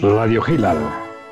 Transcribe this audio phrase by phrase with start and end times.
[0.00, 0.78] Radio Gilal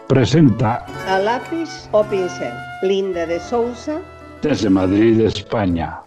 [0.09, 4.01] presenta A lápiz o pincel, Linda de Sousa.
[4.43, 6.01] desde Madrid, España.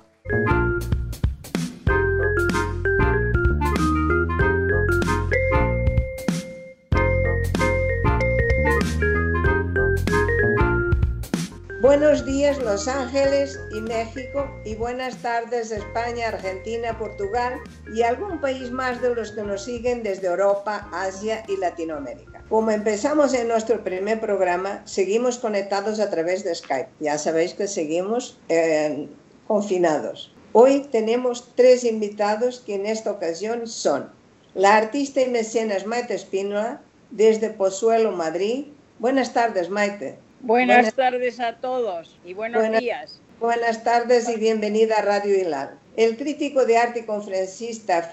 [11.82, 17.54] Buenos días Los Ángeles y México y buenas tardes España, Argentina, Portugal
[17.96, 22.29] y algún país más de los que nos siguen desde Europa, Asia y Latinoamérica.
[22.50, 26.90] Como empezamos en nuestro primer programa, seguimos conectados a través de Skype.
[27.00, 29.08] Ya sabéis que seguimos eh,
[29.48, 30.34] confinados.
[30.54, 34.10] Hoy tenemos tres invitados que en esta ocasión son
[34.56, 36.82] la artista y mecenas Maite Espínola
[37.12, 38.66] desde Pozuelo, Madrid.
[38.98, 40.18] Buenas tardes, Maite.
[40.42, 43.22] Buenas, Buenas- tardes a todos y buenos Buenas- días.
[43.40, 45.78] Buenas tardes y bienvenida a Radio Hilal.
[45.96, 48.10] El crítico de arte y conferencista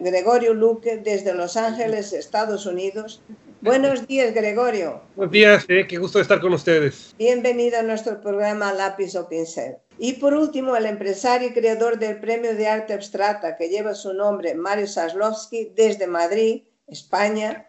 [0.00, 3.20] Gregorio Luque desde Los Ángeles, Estados Unidos.
[3.60, 5.02] Buenos días, Gregorio.
[5.16, 7.12] Buenos días, eh, qué gusto estar con ustedes.
[7.18, 9.78] Bienvenido a nuestro programa Lápiz o Pincel.
[9.98, 14.14] Y por último, el empresario y creador del Premio de Arte Abstracta que lleva su
[14.14, 17.66] nombre, Mario Saslovsky, desde Madrid, España.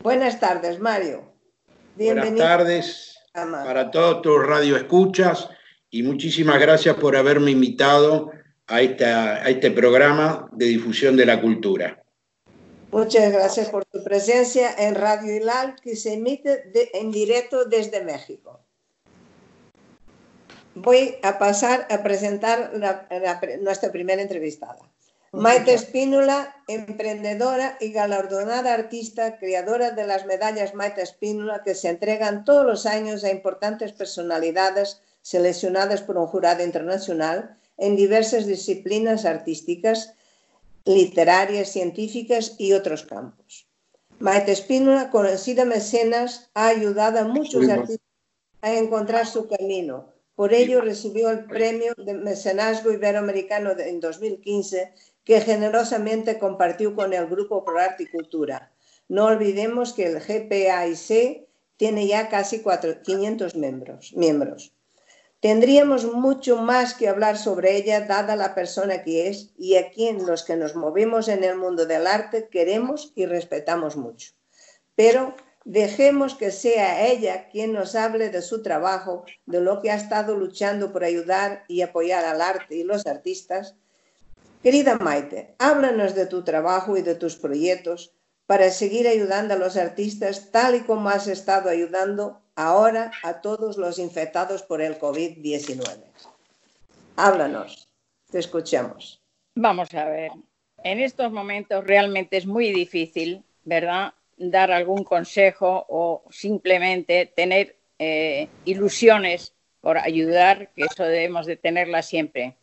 [0.00, 1.24] Buenas tardes, Mario.
[1.96, 5.48] Buenas tardes para todos tus radioescuchas
[5.90, 8.30] y muchísimas gracias por haberme invitado
[8.68, 12.00] a, esta, a este programa de difusión de la cultura.
[12.92, 18.02] Muchas gracias por tu presencia en Radio Hilal, que se emite de- en directo desde
[18.02, 18.60] México.
[20.74, 24.78] Voy a pasar a presentar la- la nuestra primera entrevistada.
[25.32, 32.44] Maite Espínola, emprendedora y galardonada artista, creadora de las medallas Maite Espínola que se entregan
[32.44, 40.14] todos los años a importantes personalidades seleccionadas por un jurado internacional en diversas disciplinas artísticas
[40.86, 43.68] literarias, científicas y otros campos.
[44.18, 48.06] Maite Espínola, conocida mecenas, ha ayudado a muchos artistas
[48.62, 50.08] a encontrar su camino.
[50.34, 54.92] Por ello recibió el premio de mecenazgo iberoamericano de- en 2015
[55.24, 58.72] que generosamente compartió con el Grupo Pro Arte y Cultura.
[59.08, 61.46] No olvidemos que el GPAIC
[61.76, 64.12] tiene ya casi cuatro- 500 miembros.
[64.14, 64.72] miembros.
[65.46, 70.26] Tendríamos mucho más que hablar sobre ella, dada la persona que es y a quien
[70.26, 74.32] los que nos movemos en el mundo del arte queremos y respetamos mucho.
[74.96, 79.94] Pero dejemos que sea ella quien nos hable de su trabajo, de lo que ha
[79.94, 83.76] estado luchando por ayudar y apoyar al arte y los artistas.
[84.64, 88.12] Querida Maite, háblanos de tu trabajo y de tus proyectos
[88.46, 93.76] para seguir ayudando a los artistas tal y como has estado ayudando ahora a todos
[93.76, 96.02] los infectados por el COVID-19.
[97.16, 97.88] Háblanos,
[98.30, 99.22] te escuchamos.
[99.54, 100.32] Vamos a ver,
[100.82, 104.14] en estos momentos realmente es muy difícil, ¿verdad?
[104.36, 112.02] Dar algún consejo o simplemente tener eh, ilusiones por ayudar, que eso debemos de tenerla
[112.02, 112.56] siempre.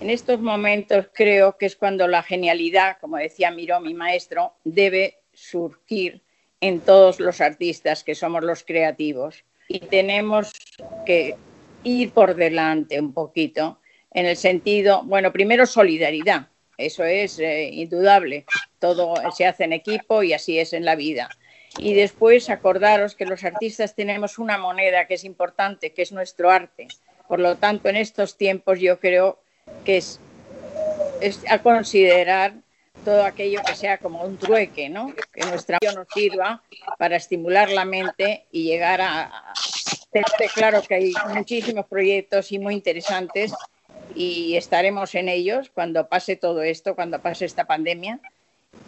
[0.00, 5.18] En estos momentos creo que es cuando la genialidad, como decía Miró, mi maestro, debe
[5.32, 6.22] surgir
[6.62, 9.44] en todos los artistas que somos los creativos.
[9.68, 10.52] Y tenemos
[11.04, 11.36] que
[11.84, 13.78] ir por delante un poquito
[14.12, 18.44] en el sentido, bueno, primero solidaridad, eso es eh, indudable,
[18.78, 21.28] todo se hace en equipo y así es en la vida.
[21.78, 26.50] Y después acordaros que los artistas tenemos una moneda que es importante, que es nuestro
[26.50, 26.88] arte.
[27.26, 29.38] Por lo tanto, en estos tiempos yo creo
[29.84, 30.20] que es,
[31.22, 32.54] es a considerar
[33.04, 35.14] todo aquello que sea como un trueque, ¿no?
[35.32, 36.62] Que nuestra nos sirva
[36.98, 39.52] para estimular la mente y llegar a,
[40.10, 43.52] tener claro que hay muchísimos proyectos y muy interesantes
[44.14, 48.20] y estaremos en ellos cuando pase todo esto, cuando pase esta pandemia.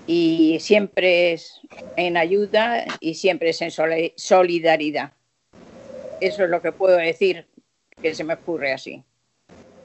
[0.07, 1.61] Y siempre es
[1.97, 5.13] en ayuda y siempre es en soli- solidaridad.
[6.21, 7.47] Eso es lo que puedo decir
[8.01, 9.03] que se me ocurre así.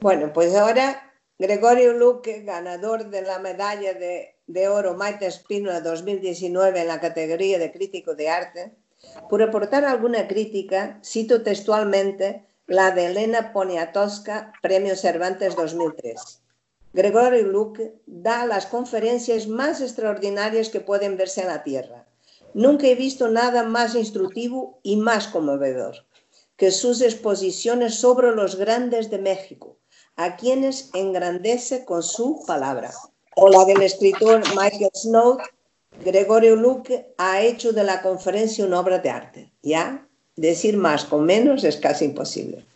[0.00, 1.09] Bueno, pues ahora
[1.40, 7.58] Gregorio Luque, ganador de la medalla de, de oro Maite Espínola 2019 en la categoría
[7.58, 8.76] de crítico de arte,
[9.30, 16.42] por aportar alguna crítica, cito textualmente la de Elena Poniatowska, Premio Cervantes 2003.
[16.92, 22.06] Gregorio Luque da las conferencias más extraordinarias que pueden verse en la Tierra.
[22.52, 26.04] Nunca he visto nada más instructivo y más conmovedor
[26.58, 29.79] que sus exposiciones sobre los grandes de México,
[30.20, 32.90] a quienes engrandece con su palabra.
[33.36, 35.38] O la del escritor Michael Snow,
[36.04, 39.50] Gregorio Luque ha hecho de la conferencia una obra de arte.
[39.62, 40.06] ¿Ya?
[40.36, 42.66] Decir más con menos es casi imposible.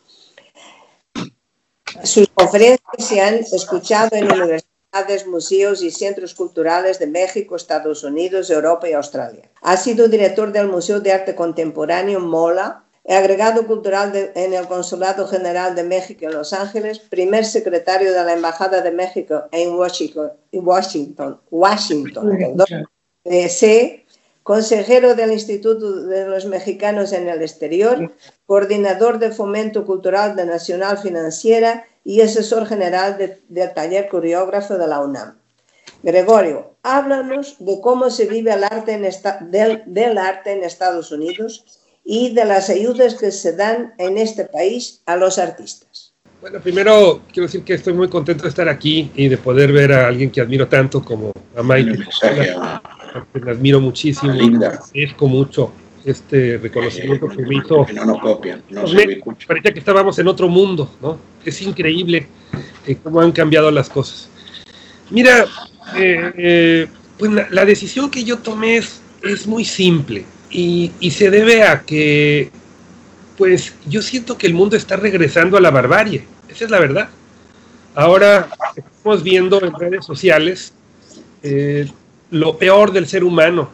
[2.03, 8.49] Sus conferencias se han escuchado en universidades museos y centros culturales de México, Estados Unidos,
[8.49, 9.51] Europa y Australia.
[9.61, 15.75] Ha sido director del Museo de Arte Contemporáneo MOLA, agregado cultural en el Consulado General
[15.75, 21.41] de México en Los Ángeles, primer secretario de la Embajada de México en Washington, Washington,
[21.51, 22.39] Washington
[24.45, 28.13] consejero del Instituto de los Mexicanos en el Exterior,
[28.47, 33.17] coordinador de Fomento Cultural de Nacional Financiera y asesor general
[33.49, 35.39] del taller coreógrafo de la UNAM.
[36.03, 39.09] Gregorio, háblanos de cómo se vive el arte en
[39.51, 41.65] del, arte en Estados Unidos
[42.05, 46.13] y de las ayudas que se dan en este país a los artistas.
[46.41, 49.93] Bueno, primero quiero decir que estoy muy contento de estar aquí y de poder ver
[49.93, 51.99] a alguien que admiro tanto como a Maite
[53.33, 54.33] me admiro muchísimo.
[54.33, 54.69] Linda.
[54.69, 55.73] Agradezco mucho
[56.05, 57.87] este reconocimiento que me hizo.
[57.95, 61.19] no nos copian, no se Parecía que estábamos en otro mundo, ¿no?
[61.45, 62.27] Es increíble
[62.87, 64.29] eh, cómo han cambiado las cosas.
[65.11, 65.47] Mira,
[65.97, 66.87] eh, eh,
[67.19, 71.83] pues la, decisión que yo tomé es, es muy simple y, y, se debe a
[71.83, 72.51] que,
[73.37, 77.09] pues yo siento que el mundo está regresando a la barbarie, esa es la verdad.
[77.95, 80.73] Ahora estamos viendo en redes sociales
[82.31, 83.71] lo peor del ser humano,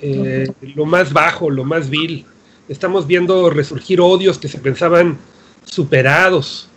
[0.00, 2.24] eh, lo más bajo, lo más vil.
[2.68, 5.18] Estamos viendo resurgir odios que se pensaban
[5.64, 6.68] superados.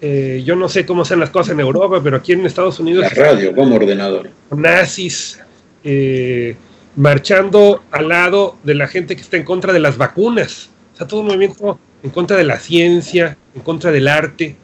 [0.00, 3.02] Eh, yo no sé cómo sean las cosas en Europa, pero aquí en Estados Unidos...
[3.02, 4.30] La radio como ordenador.
[4.50, 5.40] Nazis
[5.82, 6.56] eh,
[6.96, 10.70] marchando al lado de la gente que está en contra de las vacunas.
[10.94, 14.56] O sea, todo un movimiento en contra de la ciencia, en contra del arte,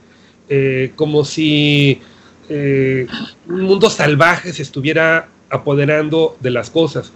[0.97, 2.01] como si
[2.49, 7.13] un mundo salvaje se estuviera apoderando de las cosas.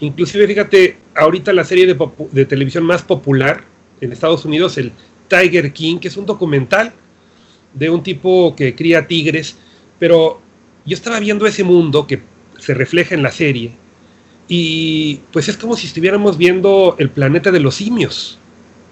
[0.00, 3.64] Inclusive, fíjate, ahorita la serie de, televisión más popular
[4.00, 4.92] en Estados Unidos, el
[5.28, 6.92] Tiger King, que es un documental
[7.74, 9.56] de un tipo que cría tigres,
[9.98, 10.40] pero
[10.86, 12.20] yo estaba viendo ese mundo que
[12.58, 13.72] se refleja en la serie
[14.52, 18.36] y pues es como si estuviéramos viendo el planeta de los simios.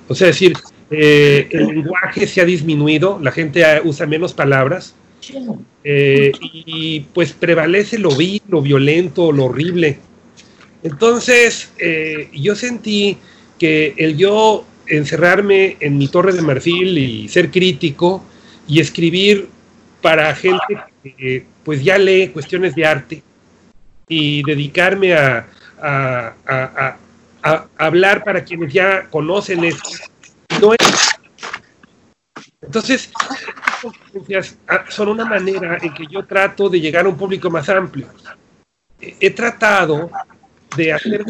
[0.07, 0.57] O sea, es decir,
[0.89, 4.95] eh, el lenguaje se ha disminuido, la gente usa menos palabras,
[5.83, 9.99] eh, y pues prevalece lo vil, lo violento, lo horrible.
[10.85, 13.19] Entonces, eh, yo sentí
[13.59, 18.23] que el yo encerrarme en mi torre de marfil y ser crítico
[18.69, 19.49] y escribir
[20.01, 23.23] para gente que pues ya lee cuestiones de arte
[24.09, 25.47] y dedicarme a,
[25.81, 26.97] a,
[27.77, 29.91] hablar para quienes ya conocen esto,
[30.61, 31.19] no es
[32.61, 33.11] entonces,
[34.69, 38.09] ah, son una manera en que yo trato de llegar a un público más amplio.
[39.01, 40.11] He tratado
[40.77, 41.25] de hacer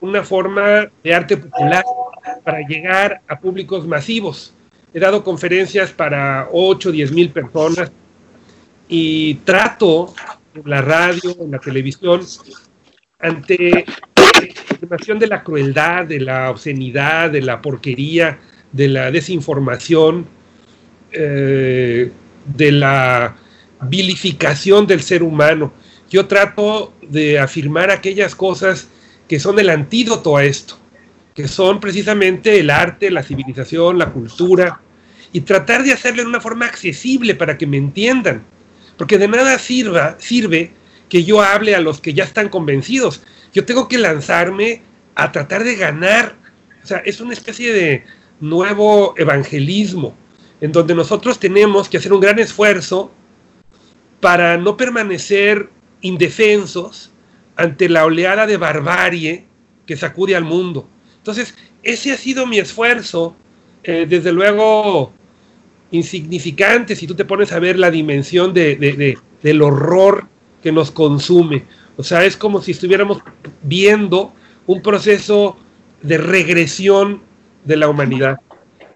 [0.00, 1.84] una forma de arte popular
[2.42, 4.54] para llegar a públicos masivos.
[4.92, 7.92] He dado conferencias para 8 o 10 mil personas
[8.88, 10.14] y trato
[10.64, 12.20] la radio, en la televisión,
[13.18, 13.84] ante
[14.16, 18.38] la información de la crueldad, de la obscenidad, de la porquería,
[18.72, 20.26] de la desinformación,
[21.12, 22.10] eh,
[22.44, 23.36] de la
[23.82, 25.72] vilificación del ser humano.
[26.10, 28.88] Yo trato de afirmar aquellas cosas
[29.28, 30.78] que son el antídoto a esto,
[31.34, 34.80] que son precisamente el arte, la civilización, la cultura,
[35.32, 38.44] y tratar de hacerlo en una forma accesible para que me entiendan,
[38.96, 40.72] porque de nada sirva, sirve
[41.08, 43.22] que yo hable a los que ya están convencidos.
[43.52, 44.82] Yo tengo que lanzarme
[45.14, 46.36] a tratar de ganar.
[46.82, 48.04] O sea, es una especie de,
[48.40, 50.14] nuevo evangelismo,
[50.60, 53.10] en donde nosotros tenemos que hacer un gran esfuerzo
[54.20, 55.68] para no permanecer
[56.00, 57.10] indefensos
[57.56, 59.44] ante la oleada de barbarie
[59.86, 60.88] que sacude al mundo.
[61.16, 63.36] Entonces, ese ha sido mi esfuerzo,
[63.82, 65.12] eh, desde luego
[65.94, 70.26] insignificante si tú te pones a ver la dimensión de, del horror
[70.62, 71.64] que nos consume.
[71.96, 73.18] O sea, es como si estuviéramos
[73.62, 74.32] viendo
[74.66, 75.56] un proceso
[76.02, 77.22] de regresión
[77.64, 78.40] de la humanidad.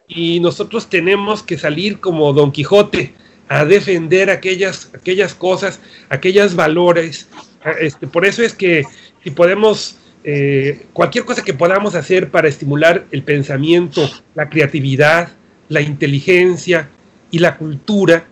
[0.08, 3.14] Y nosotros tenemos que salir como Don Quijote
[3.48, 7.28] a defender aquellas, aquellas cosas, aquellos valores.
[7.80, 8.84] Este, por eso es que
[9.22, 15.37] si podemos, eh, cualquier cosa que podamos hacer para estimular el pensamiento, la creatividad,
[15.68, 16.90] la inteligencia
[17.30, 18.26] y la cultura,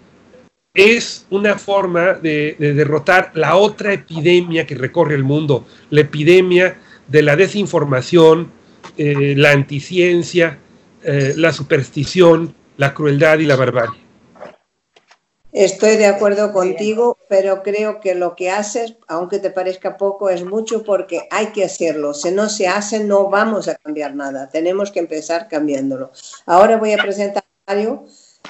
[0.77, 6.77] es una forma de, derrotar la otra epidemia que recorre el mundo, la epidemia
[7.09, 8.51] de la desinformación,
[8.99, 10.59] eh, la anticiencia,
[11.03, 14.06] eh, la superstición, la crueldad y la barbarie.
[15.57, 20.45] Estoy de acuerdo contigo, pero creo que lo que haces, aunque te parezca poco, es
[20.45, 22.13] mucho porque hay que hacerlo.
[22.13, 24.51] Si no se hace, no vamos a cambiar nada.
[24.51, 26.11] Tenemos que empezar cambiándolo.
[26.45, 28.05] Ahora voy a presentar a Mario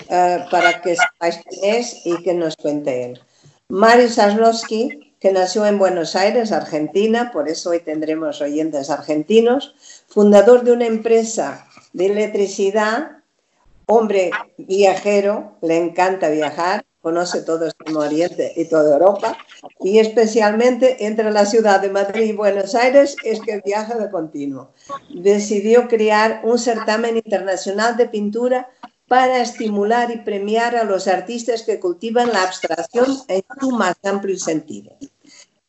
[0.09, 3.21] eh, para que sepáis quién es y que nos cuente él.
[3.69, 9.77] Mario Saslowski, que nació en Buenos Aires, Argentina, por eso hoy tendremos oyentes argentinos,
[10.09, 13.19] fundador de una empresa de electricidad,
[13.87, 19.39] hombre viajero, le encanta viajar, conoce todo Extremo Oriente y toda Europa,
[19.79, 24.73] y especialmente entre la ciudad de Madrid y Buenos Aires es que viaja de continuo.
[25.15, 28.69] Decidió crear un certamen internacional de pintura
[29.07, 34.37] para estimular y premiar a los artistas que cultivan la abstracción en su más amplio
[34.37, 34.97] sentido.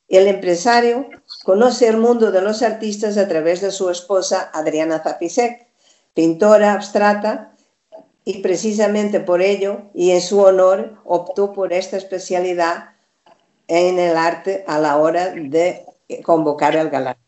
[0.07, 1.07] El empresario
[1.43, 5.67] conoce el mundo de los artistas a través de su esposa Adriana Zapisek,
[6.15, 7.53] pintora abstrata
[8.27, 12.89] y precisamente por ello y en su honor optó por esta especialidad
[13.69, 15.85] en el arte a la hora de
[16.25, 17.23] convocar el galardón.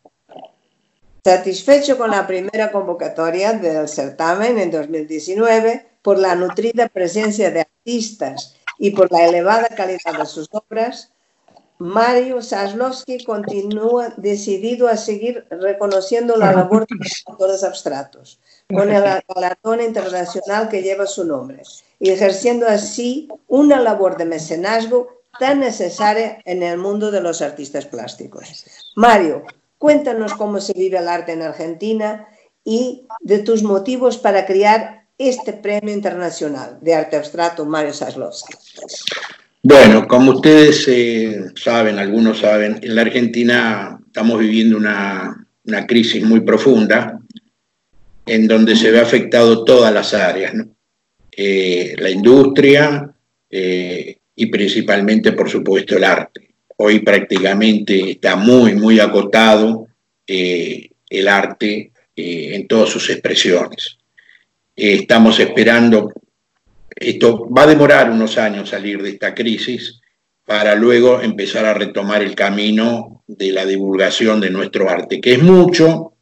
[1.23, 8.57] Satisfecho con la primera convocatoria del certamen en 2019, por la nutrida presencia de artistas
[8.77, 11.13] y por la elevada calidad de sus obras,
[11.77, 18.41] Mario Saslowski continúa decidido a seguir reconociendo la labor de los autores abstratos,
[18.73, 21.63] con el galardón internacional que lleva su nombre,
[21.99, 27.85] y ejerciendo así una labor de mecenazgo tan necesaria en el mundo de los artistas
[27.85, 28.65] plásticos.
[28.95, 29.43] Mario,
[29.77, 32.27] cuéntanos cómo se vive el arte en Argentina
[32.63, 38.53] y de tus motivos para crear este premio internacional de arte abstracto Mario Saslowski.
[39.63, 45.45] Bueno, como ustedes eh, saben, algunos saben, en la Argentina estamos viviendo una,
[45.87, 47.19] crisis muy profunda
[48.29, 50.53] en donde se ve afectado todas las áreas,
[51.31, 53.11] eh, la industria
[53.49, 56.49] eh, y principalmente, por supuesto, el arte.
[56.77, 59.87] Hoy prácticamente está muy, muy acotado
[60.25, 63.97] el arte en todas sus expresiones.
[64.75, 66.13] estamos esperando
[66.99, 70.01] esto va a demorar unos años salir de esta crisis
[70.45, 75.41] para luego empezar a retomar el camino de la divulgación de nuestro arte, que es
[75.41, 76.13] mucho,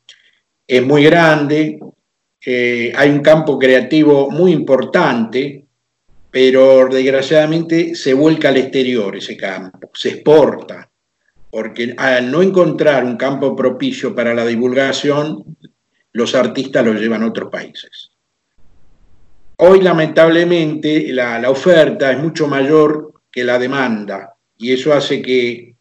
[0.67, 1.79] es muy grande,
[2.47, 5.65] hay un campo creativo muy importante,
[6.31, 10.89] pero desgraciadamente se vuelca al exterior ese campo, se exporta,
[11.49, 15.57] porque al no encontrar un campo propicio para la divulgación,
[16.13, 18.11] los artistas lo llevan a otros países.
[19.57, 25.75] Hoy lamentablemente la, oferta es mucho mayor que la demanda y eso hace que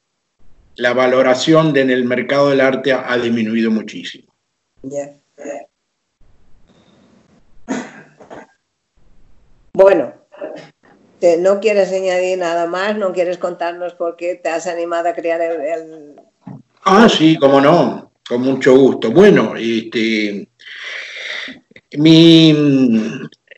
[0.77, 4.33] la valoración en el mercado del arte ha, disminuido muchísimo.
[9.77, 10.15] Bueno,
[11.41, 12.97] ¿no quieres añadir nada más?
[12.97, 16.15] ¿No quieres contarnos por qué te has animado a crear el...
[16.83, 19.11] Ah, sí, cómo no, con mucho gusto.
[19.11, 20.49] Bueno, este,
[21.99, 22.55] mi,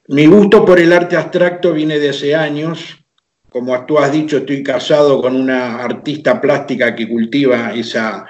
[0.09, 2.99] mi gusto por el arte abstracto viene de hace años.
[3.49, 8.27] Como tú has dicho, estoy casado con una artista plástica que cultiva esa,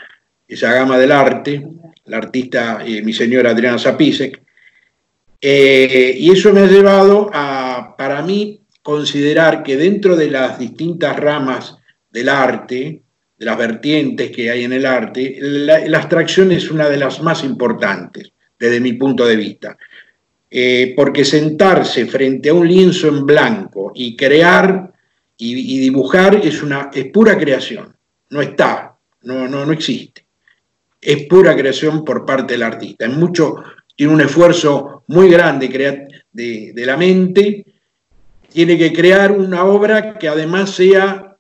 [0.47, 1.66] esa gama del arte,
[2.04, 4.42] la artista, eh, mi señora Adriana Zapisek.
[5.40, 11.16] Eh, y eso me ha llevado a, para mí, considerar que dentro de las distintas
[11.16, 11.76] ramas
[12.11, 13.02] del arte,
[13.37, 17.45] de las vertientes que hay en el arte, la abstracción es una de las más
[17.45, 19.76] importantes desde mi punto de vista.
[20.50, 24.90] Eh, porque sentarse frente a un lienzo en blanco y crear
[25.37, 27.95] y, dibujar es, una, es pura creación,
[28.30, 30.26] no está, no, no, no existe.
[31.00, 33.04] Es pura creación por parte del artista.
[33.04, 33.57] Es mucho,
[33.98, 35.66] tiene un esfuerzo muy grande
[36.30, 37.64] de, la mente,
[38.48, 41.36] tiene que crear una obra que además sea,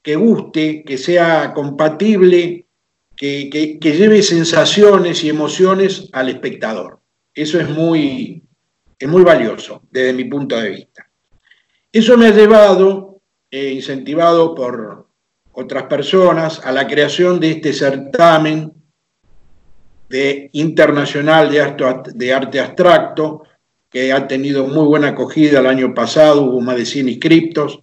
[0.00, 2.68] que guste, que sea compatible,
[3.16, 7.00] que, que lleve sensaciones y emociones al espectador.
[7.34, 8.44] Eso es muy,
[8.96, 11.10] es muy valioso desde mi punto de vista.
[11.90, 13.20] Eso me ha llevado,
[13.50, 15.08] eh, incentivado por
[15.50, 18.79] otras personas, a la creación de este certamen
[20.10, 23.44] de internacional de arte, de arte abstracto,
[23.88, 27.80] que ha tenido muy buena acogida el año pasado, hubo más de 100 inscriptos.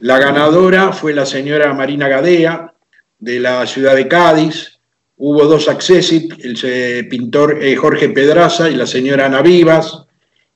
[0.00, 2.74] La ganadora fue la señora Marina Gadea,
[3.18, 4.74] de la ciudad de Cádiz,
[5.16, 10.04] Hubo dos accessit, el pintor eh, Jorge Pedraza y la señora Ana Vivas,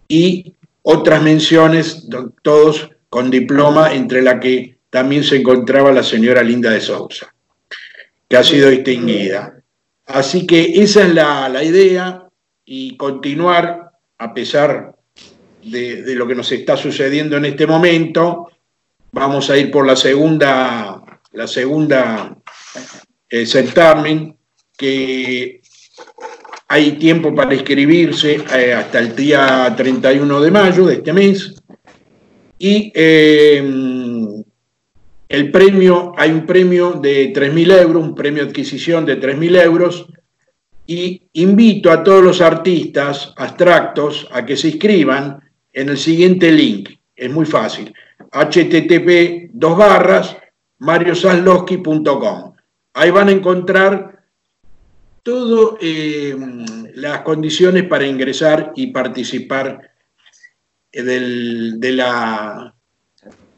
[0.09, 0.53] y
[0.83, 2.09] otras menciones,
[2.43, 7.33] todos con diploma, entre la que también se encontraba la señora Linda de Sousa,
[8.29, 9.58] que ha sido distinguida.
[10.09, 12.27] Así que esa es la, idea
[12.65, 14.97] y continuar, a pesar
[15.63, 18.49] de, lo que nos está sucediendo en este momento,
[19.13, 22.37] vamos a ir por la segunda, la segunda
[23.29, 24.35] eh, certamen
[24.77, 25.61] que
[26.69, 31.55] hay tiempo para inscribirse eh, hasta el día 31 de mayo de este mes.
[32.59, 33.63] Y eh,
[35.29, 40.07] el premio, hay un premio de 3.000 euros, un premio de adquisición de 3.000 euros,
[40.87, 45.39] y invito a todos los artistas abstractos a que se inscriban
[45.71, 46.91] en el siguiente link.
[47.15, 47.93] Es muy fácil.
[48.33, 50.37] http dos barras
[50.79, 52.55] mariosaslowski.com.
[52.95, 54.25] Ahí van a encontrar
[55.23, 56.35] todas eh,
[56.95, 59.91] las condiciones para ingresar y participar
[60.91, 62.73] del, de,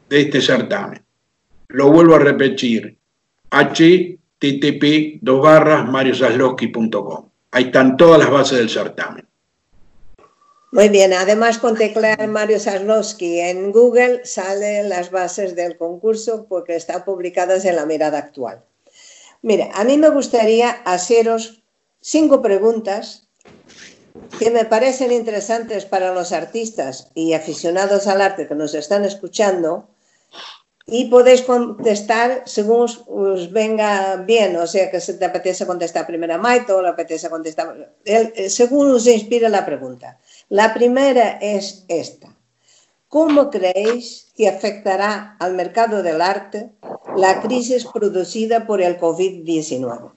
[0.09, 1.00] este certamen.
[1.73, 2.97] Lo vuelvo a repetir,
[3.49, 7.29] http dos barras mariosaslowski.com.
[7.51, 9.25] Ahí están todas las bases del certamen.
[10.73, 16.77] Muy bien, además con teclear Mario Saslowski en Google salen las bases del concurso porque
[16.77, 18.63] están publicadas en la mirada actual.
[19.41, 21.61] Mire, a mí me gustaría haceros
[21.99, 23.27] cinco preguntas
[24.39, 29.89] que me parecen interesantes para los artistas y aficionados al arte que nos están escuchando
[30.85, 36.33] y podéis contestar según os, venga bien, o sea que si te apetece contestar primero
[36.33, 40.19] a Maito o le apetece contestar, eh, según os inspira la pregunta.
[40.49, 42.35] La primera es esta.
[43.07, 46.71] ¿Cómo creéis que afectará al mercado del arte
[47.17, 50.13] la crisis producida por el COVID-19?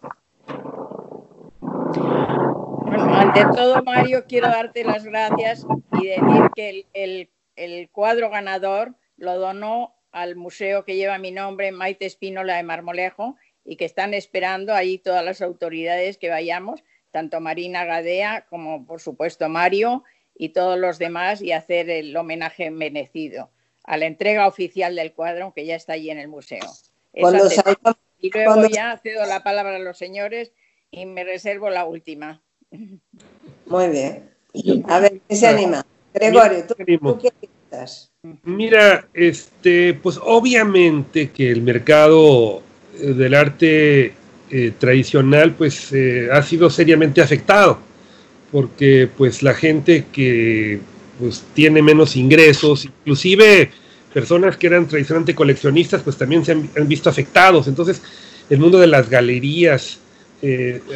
[2.83, 5.67] Bueno, ante todo, Mario, quiero darte las gracias
[6.01, 11.73] y decir que el, el cuadro ganador lo donó al museo que lleva mi nombre,
[11.73, 17.41] Maite Espínola de Marmolejo, y que están esperando ahí todas las autoridades que vayamos, tanto
[17.41, 20.05] Marina Gadea como, por supuesto, Mario
[20.37, 23.51] y todos los demás, y hacer el homenaje merecido
[23.83, 26.63] a la entrega oficial del cuadro que ya está allí en el museo.
[27.13, 30.53] y luego ya cedo la palabra a los señores
[30.93, 32.41] y me reservo la última.
[33.67, 34.31] Muy bien.
[34.87, 35.85] A ver, ¿qué se anima?
[36.13, 37.49] Gregorio, ¿tú, ¿tú qué
[38.45, 42.63] Mira, este, pues obviamente que el mercado
[42.99, 44.15] eh, del arte
[44.51, 47.79] eh, tradicional pues eh, ha sido seriamente afectado
[48.51, 50.81] porque pues la gente que
[51.19, 53.71] pues tiene menos ingresos, inclusive
[54.13, 57.69] personas que eran tradicionalmente coleccionistas pues también se han, visto afectados.
[57.69, 58.01] Entonces
[58.49, 59.99] el mundo de las galerías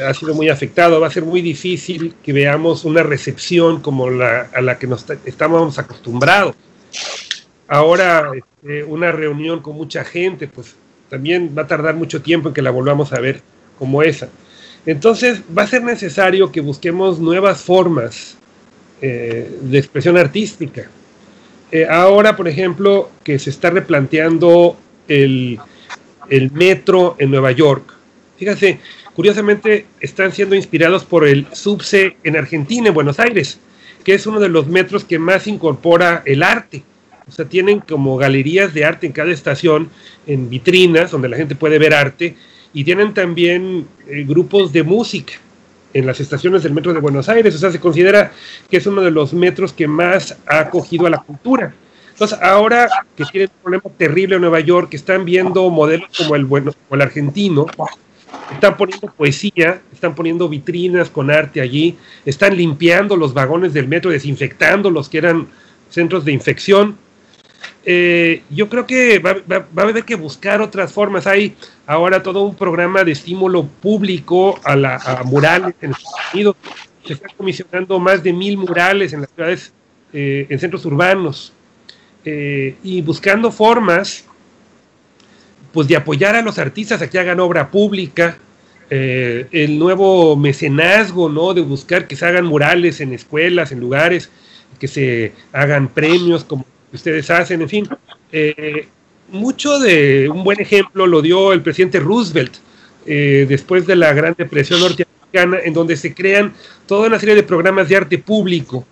[0.06, 1.00] ha sido muy afectado.
[1.00, 5.04] Va a ser muy difícil que veamos una recepción como la a la que nos
[5.24, 6.54] estamos acostumbrados.
[7.66, 10.74] Ahora, este, una reunión con mucha gente, pues
[11.08, 13.42] también va a tardar mucho tiempo en que la volvamos a ver
[13.78, 14.28] como esa.
[14.86, 18.36] Entonces, va a ser necesario que busquemos nuevas formas
[19.00, 20.88] eh, de expresión artística.
[21.70, 25.58] Eh, ahora, por ejemplo, que se está replanteando el,
[26.30, 27.92] el metro en Nueva York.
[28.38, 28.80] Fíjense,
[29.14, 33.58] curiosamente están siendo inspirados por el subse en Argentina, en Buenos Aires,
[34.04, 36.82] que es uno de los metros que más incorpora el arte.
[37.26, 39.90] O sea, tienen como galerías de arte en cada estación,
[40.26, 42.36] en vitrinas donde la gente puede ver arte,
[42.72, 45.34] y tienen también eh, grupos de música
[45.94, 47.54] en las estaciones del metro de Buenos Aires.
[47.54, 48.32] O sea, se considera
[48.70, 51.74] que es uno de los metros que más ha acogido a la cultura.
[52.10, 56.34] Entonces, ahora que tienen un problema terrible en Nueva York, que están viendo modelos como
[56.34, 57.66] el, bueno, como el argentino,
[58.52, 64.10] están poniendo poesía, están poniendo vitrinas con arte allí, están limpiando los vagones del metro,
[64.10, 65.48] desinfectando los que eran
[65.88, 66.96] centros de infección.
[67.84, 71.26] Eh, yo creo que va, a haber que buscar otras formas.
[71.26, 76.56] Hay ahora todo un programa de estímulo público a, la, murales en Estados Unidos.
[77.04, 79.72] Se están comisionando más de mil murales en las ciudades,
[80.12, 81.52] eh, en centros urbanos,
[82.24, 84.27] eh, y buscando formas
[85.78, 88.36] pues de apoyar a los artistas a que hagan obra pública,
[88.90, 91.54] eh, el nuevo mecenazgo, ¿no?
[91.54, 94.28] De buscar que se hagan murales en escuelas, en lugares,
[94.80, 97.88] que se hagan premios como ustedes hacen, en fin.
[98.32, 98.88] Eh,
[99.28, 102.56] mucho de un buen ejemplo lo dio el presidente Roosevelt
[103.06, 106.54] eh, después de la Gran Depresión norteamericana, en donde se crean
[106.88, 108.84] toda una serie de programas de arte público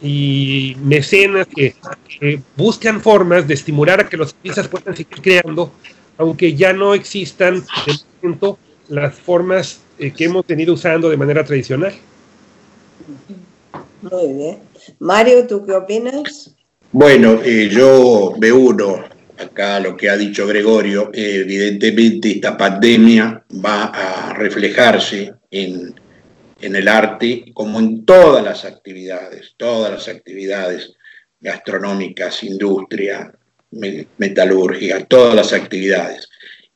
[0.00, 1.74] y mecenas que,
[2.08, 5.72] que buscan formas de estimular a que los artistas puedan seguir creando
[6.18, 11.44] aunque ya no existan de momento las formas eh, que hemos tenido usando de manera
[11.44, 11.94] tradicional.
[14.02, 14.58] Muy bien.
[14.98, 16.54] Mario, ¿tú qué opinas?
[16.92, 19.04] Bueno, eh, yo veo uno
[19.38, 25.94] acá lo que ha dicho Gregorio, evidentemente esta pandemia va a reflejarse en,
[26.60, 30.92] en, el arte como en todas las actividades, todas las actividades
[31.40, 33.32] gastronómicas, industria,
[33.70, 36.28] metalúrgica, todas las actividades.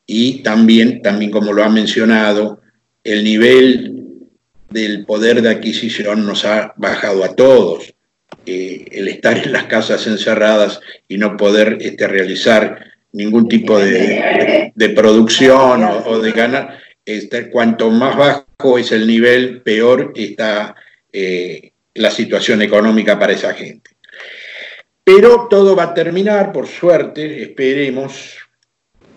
[0.05, 2.61] Y también, también como lo ha mencionado,
[3.03, 4.03] el nivel
[4.69, 7.93] del poder de adquisición nos ha bajado a todos.
[8.45, 14.73] Eh, el estar en las casas encerradas y no poder este, realizar ningún tipo de,
[14.95, 16.79] producción o, de ganar.
[17.05, 20.75] Este, cuanto más bajo es el nivel, peor está
[21.11, 23.91] eh, la situación económica para esa gente.
[25.03, 28.37] Pero todo va a terminar, por suerte, esperemos,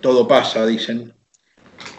[0.00, 1.12] todo pasa, dicen,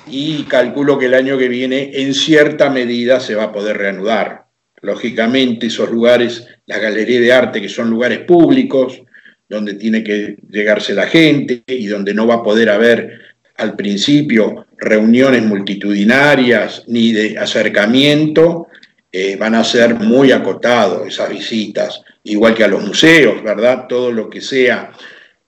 [0.06, 4.48] y calculo que el año que viene en cierta medida se va a poder reanudar.
[4.82, 9.02] Lógicamente esos lugares, las galerías de arte, que son lugares públicos,
[9.50, 13.22] donde tiene que llegarse la gente y donde no va a poder haber
[13.56, 18.68] al principio reuniones multitudinarias ni de acercamiento,
[19.10, 23.88] eh, van a ser muy acotados esas visitas, igual que a los museos, ¿verdad?
[23.88, 24.92] Todo lo que sea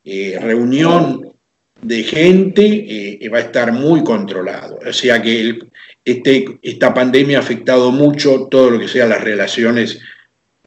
[0.04, 1.34] eh, reunión
[1.82, 4.80] de gente eh, va a estar muy controlado.
[4.88, 5.60] O sea que
[6.06, 10.00] este, esta pandemia ha afectado mucho todo lo que sea las relaciones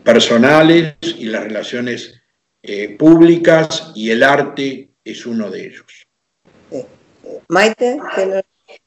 [0.03, 2.21] personales y las relaciones
[2.99, 6.07] públicas y el arte es uno de ellos.
[7.49, 7.99] Maite,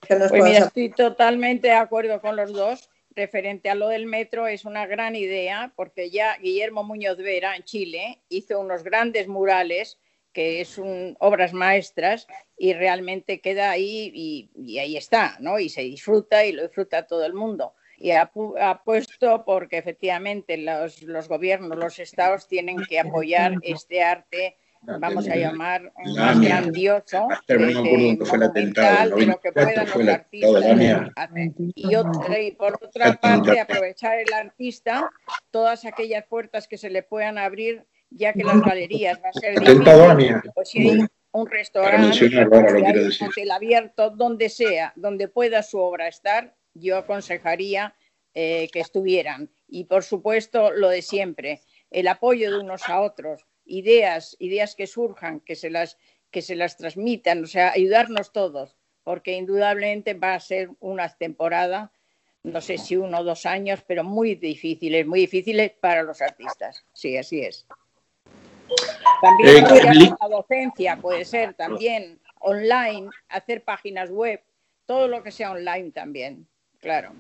[0.08, 4.48] que nos, pues estoy totalmente de acuerdo con los dos referente a lo del metro
[4.48, 10.00] es una gran idea porque ya Guillermo Muñoz Vera en Chile hizo unos grandes murales
[10.34, 14.12] que son obras maestras y realmente queda ahí
[14.54, 15.60] y, ahí está, ¿no?
[15.60, 17.74] Y se disfruta y lo disfruta todo el mundo.
[17.98, 18.30] Y ha,
[18.84, 24.58] puesto porque efectivamente los gobiernos, los estados tienen que apoyar este arte
[25.00, 27.84] vamos a llamar más grandioso, de, lo
[29.40, 30.64] que puedan los artistas
[31.16, 31.52] hacer.
[31.58, 35.12] Y, por otra parte, aprovechar el artista
[35.52, 39.60] todas aquellas puertas que se le puedan abrir, ya que las galerías va a ser
[39.60, 46.08] difícil, pues si hay un restaurante, un hotel abierto, donde sea, donde pueda su obra
[46.08, 47.96] estar, yo aconsejaría
[48.34, 49.50] eh, que estuvieran.
[49.68, 54.88] Y por supuesto, lo de siempre, el apoyo de unos a otros ideas, ideas que
[54.88, 55.98] surjan, que se las,
[56.32, 61.92] que se las transmitan, o sea, ayudarnos todos, porque indudablemente va a ser una temporada,
[62.44, 66.86] no sé si uno o dos años, pero muy difíciles, muy difíciles para los artistas.
[66.94, 67.66] Sí, así es.
[69.22, 74.42] También eh, la docencia puede ser también online, hacer páginas web,
[74.86, 76.48] todo lo que sea online también,
[76.80, 77.12] claro.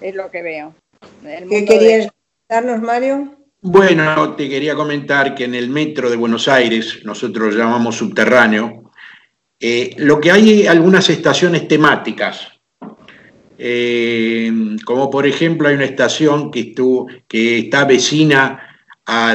[0.00, 0.74] Es lo que veo.
[1.22, 2.08] ¿Qué querías
[2.48, 3.39] darnos, Mario?
[3.62, 8.90] Bueno, te quería comentar que en el metro de Buenos Aires, nosotros lo llamamos subterráneo,
[9.60, 12.48] eh, lo que hay algunas estaciones temáticas,
[13.58, 14.50] eh,
[14.82, 16.74] como por ejemplo hay una estación que,
[17.28, 19.34] que está vecina a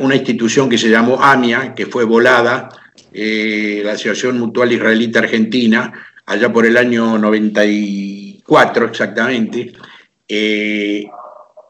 [0.00, 2.70] una institución que se llamó AMIA, que fue volada,
[3.12, 5.92] eh, la Asociación Mutual Israelita Argentina,
[6.26, 9.72] allá por el año 94 exactamente,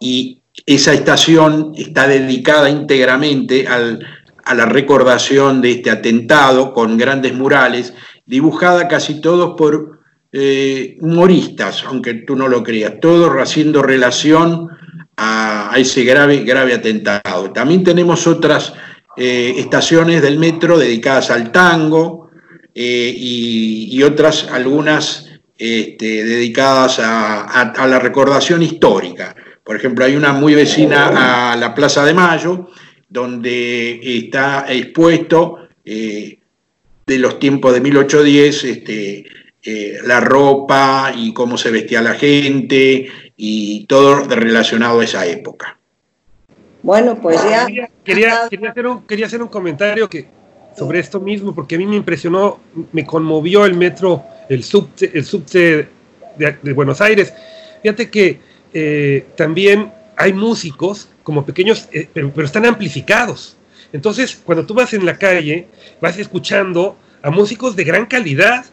[0.00, 7.94] y esa estación está dedicada íntegramente a la recordación de este atentado con grandes murales,
[8.26, 10.00] dibujada casi todos por
[10.32, 14.68] eh, humoristas, aunque tú no lo creas, todos haciendo relación
[15.16, 17.50] a, ese grave, grave atentado.
[17.52, 18.72] También tenemos otras
[19.16, 22.30] eh, estaciones del metro dedicadas al tango
[22.74, 29.34] eh, y, otras, algunas este, dedicadas a la recordación histórica.
[29.64, 32.70] Por ejemplo, hay una muy vecina a la Plaza de Mayo,
[33.08, 36.38] donde está expuesto eh,
[37.06, 39.24] de los tiempos de 1810 este,
[39.62, 45.78] eh, la ropa y cómo se vestía la gente y todo relacionado a esa época.
[46.82, 47.66] Bueno, pues ya...
[48.02, 50.26] Quería, hacer, un, quería hacer un comentario que,
[50.76, 52.60] sobre esto mismo, porque a mí me impresionó,
[52.92, 55.88] me conmovió el metro, el subte, el subte
[56.38, 57.32] de Buenos Aires.
[57.82, 58.40] Fíjate que
[58.72, 63.56] eh, también hay músicos como pequeños, eh, pero, están amplificados.
[63.92, 65.66] Entonces, cuando tú vas en la calle,
[66.00, 68.66] vas escuchando a músicos de gran calidad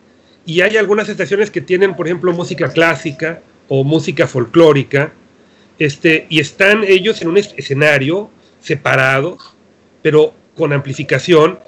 [0.45, 5.11] y hay algunas estaciones que tienen, por ejemplo, música clásica o música folclórica,
[5.79, 8.29] este, y están ellos en un escenario
[8.61, 9.53] separados,
[10.01, 11.59] pero con amplificación,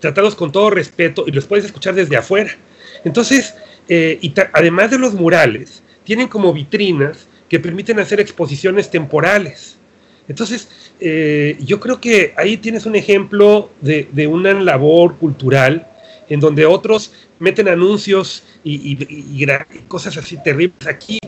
[0.00, 2.56] tratados con todo respeto y los puedes escuchar desde afuera.
[3.04, 3.54] Entonces,
[3.88, 9.76] eh, y además de los murales, tienen como vitrinas que permiten hacer exposiciones temporales.
[10.26, 15.86] Entonces, eh, yo creo que ahí tienes un ejemplo de, una labor cultural
[16.30, 19.46] en donde otros meten anuncios y,
[19.86, 20.86] cosas así terribles.
[20.86, 21.18] Aquí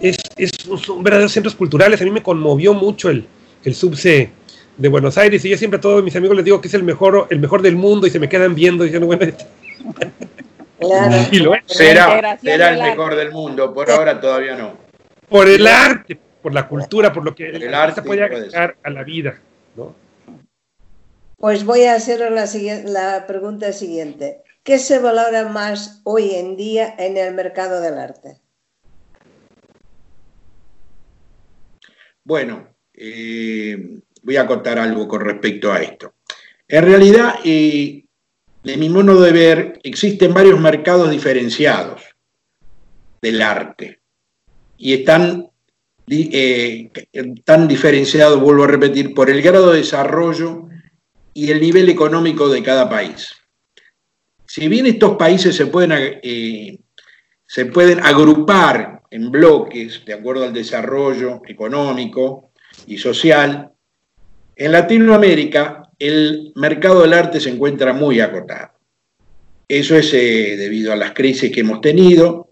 [0.00, 2.00] es, es, son verdaderos centros culturales.
[2.00, 3.26] A mí me conmovió mucho el,
[3.64, 4.30] el subse
[4.76, 6.84] de Buenos Aires y yo siempre a todos mis amigos les digo que es el
[6.84, 9.44] mejor, el mejor del mundo y se me quedan viendo diciendo, bueno, este
[11.32, 14.87] y lo Será, será el mejor del mundo, por ahora todavía no
[15.28, 19.04] por el arte, por la cultura, por lo que el, arte puede agregar a la
[19.04, 19.40] vida,
[19.76, 19.94] ¿no?
[21.36, 22.46] Pues voy a hacer la,
[22.84, 24.42] la pregunta siguiente.
[24.62, 28.40] ¿Qué se valora más hoy en día en el mercado del arte?
[32.24, 36.14] Bueno, eh, voy a contar algo con respecto a esto.
[36.66, 38.04] En realidad, eh,
[38.62, 42.02] de mi modo de ver, existen varios mercados diferenciados
[43.22, 44.00] del arte
[44.78, 45.50] y están,
[46.08, 46.90] eh,
[47.68, 50.68] diferenciados, vuelvo a repetir, por el grado de desarrollo
[51.34, 53.32] y el nivel económico de cada país.
[54.46, 56.78] Si bien estos países se pueden, eh,
[57.46, 62.52] se pueden agrupar en bloques de acuerdo al desarrollo económico
[62.86, 63.70] y social,
[64.56, 68.72] en Latinoamérica el mercado del arte se encuentra muy acotado.
[69.66, 72.47] Eso es eh, debido a las crisis que hemos tenido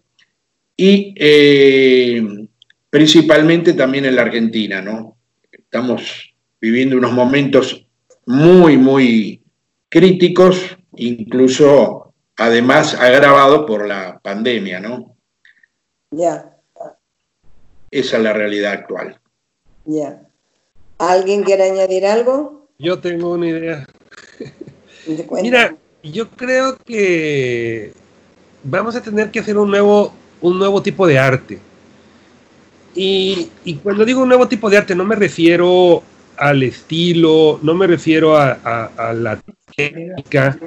[0.77, 2.49] y eh,
[2.91, 5.17] principalmente también en la Argentina, ¿no?
[5.51, 7.87] Estamos viviendo unos momentos
[8.27, 9.43] muy, muy
[9.89, 15.17] críticos, incluso además agravados por la pandemia, ¿no?
[16.11, 16.57] Ya.
[17.91, 19.19] Esa es la realidad actual.
[19.85, 20.23] Ya.
[20.99, 22.69] ¿Alguien quiere añadir algo?
[22.79, 23.87] Yo tengo una idea.
[25.43, 27.93] Mira, yo creo que
[28.65, 31.59] vamos a tener que hacer un nuevo, un nuevo tipo de arte.
[32.95, 33.51] Y,
[33.83, 36.03] cuando digo un nuevo tipo de arte, no me refiero
[36.37, 38.53] al estilo, no me refiero a,
[38.97, 39.39] a la
[39.77, 40.59] técnica.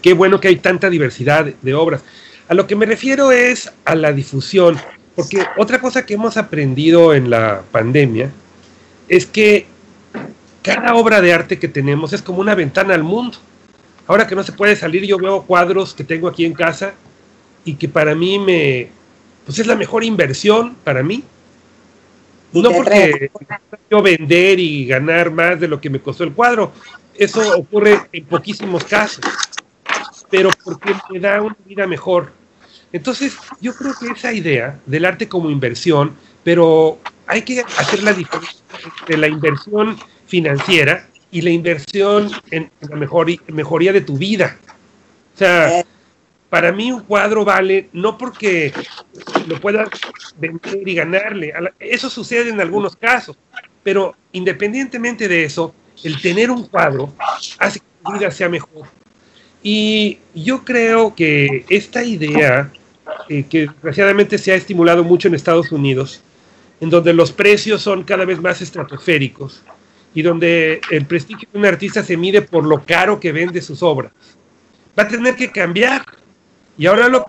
[0.00, 2.02] Qué bueno que hay tanta diversidad de obras.
[2.48, 4.76] A lo que me refiero es a la difusión,
[5.16, 8.30] porque otra cosa que hemos aprendido en la pandemia
[9.08, 9.66] es que
[10.62, 13.38] cada obra de arte que tenemos es como una ventana al mundo.
[14.06, 16.94] Ahora que no se puede salir, yo veo cuadros que tengo aquí en casa
[17.66, 18.88] y que para mí me,
[19.44, 21.22] pues es la mejor inversión para mí.
[22.52, 23.30] No porque
[23.90, 26.72] yo vender y ganar más de lo que me costó el cuadro,
[27.14, 29.24] eso ocurre en poquísimos casos,
[30.30, 32.32] pero porque me da una vida mejor.
[32.92, 38.12] Entonces, yo creo que esa idea del arte como inversión, pero hay que hacer la
[38.12, 38.60] diferencia
[39.00, 44.56] entre la inversión financiera y la inversión en, la mejoría de tu vida.
[45.34, 45.84] O sea,
[46.48, 48.72] para mí un cuadro vale no porque
[49.46, 49.88] lo puedas
[50.38, 53.36] vender y ganarle, eso sucede en algunos casos,
[53.82, 57.12] pero independientemente de eso, el tener un cuadro
[57.58, 58.86] hace que tu vida sea mejor.
[59.62, 62.70] Y yo creo que esta idea,
[63.28, 66.20] eh, que desgraciadamente se ha estimulado mucho en Estados Unidos,
[66.80, 69.62] en donde los precios son cada vez más estratosféricos
[70.14, 73.82] y donde el prestigio de un artista se mide por lo caro que vende sus
[73.82, 74.12] obras.
[74.98, 76.04] Va a tener que cambiar.
[76.78, 77.24] Y ahora lo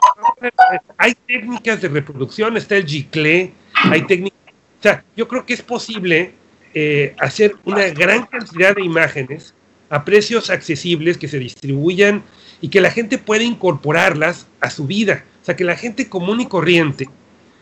[0.97, 4.39] hay técnicas de reproducción, está el gicle, hay técnicas,
[4.79, 6.33] o sea, yo creo que es posible
[6.73, 9.53] eh, hacer una gran cantidad de imágenes
[9.89, 12.23] a precios accesibles que se distribuyan
[12.61, 15.23] y que la gente pueda incorporarlas a su vida.
[15.41, 17.07] O sea, que la gente común y corriente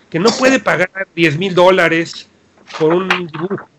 [0.10, 2.28] que no puede pagar 10 mil dólares
[2.80, 3.70] por un dibujo,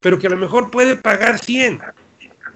[0.00, 1.80] pero que a lo mejor puede pagar 100,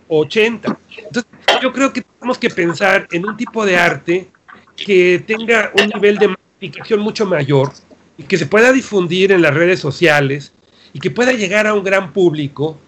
[0.09, 0.78] 80.
[0.98, 4.28] Entonces, yo creo que tenemos que pensar en un tipo de arte
[4.76, 7.72] que tenga un nivel de masificación mucho mayor
[8.16, 10.52] y que se pueda difundir en las redes sociales
[10.92, 12.78] y que pueda llegar a un gran público.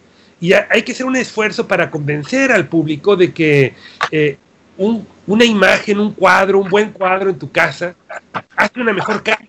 [0.41, 3.75] Y hay que hacer un esfuerzo para convencer al público de que
[4.11, 4.37] eh,
[5.27, 7.95] una imagen, un cuadro, un buen cuadro en tu casa
[8.57, 9.43] hace una mejor casa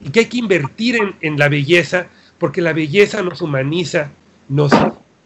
[0.00, 4.10] y que hay que invertir en, la belleza, porque la belleza nos humaniza,
[4.48, 4.72] nos,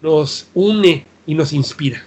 [0.03, 2.03] nos une y nos inspira.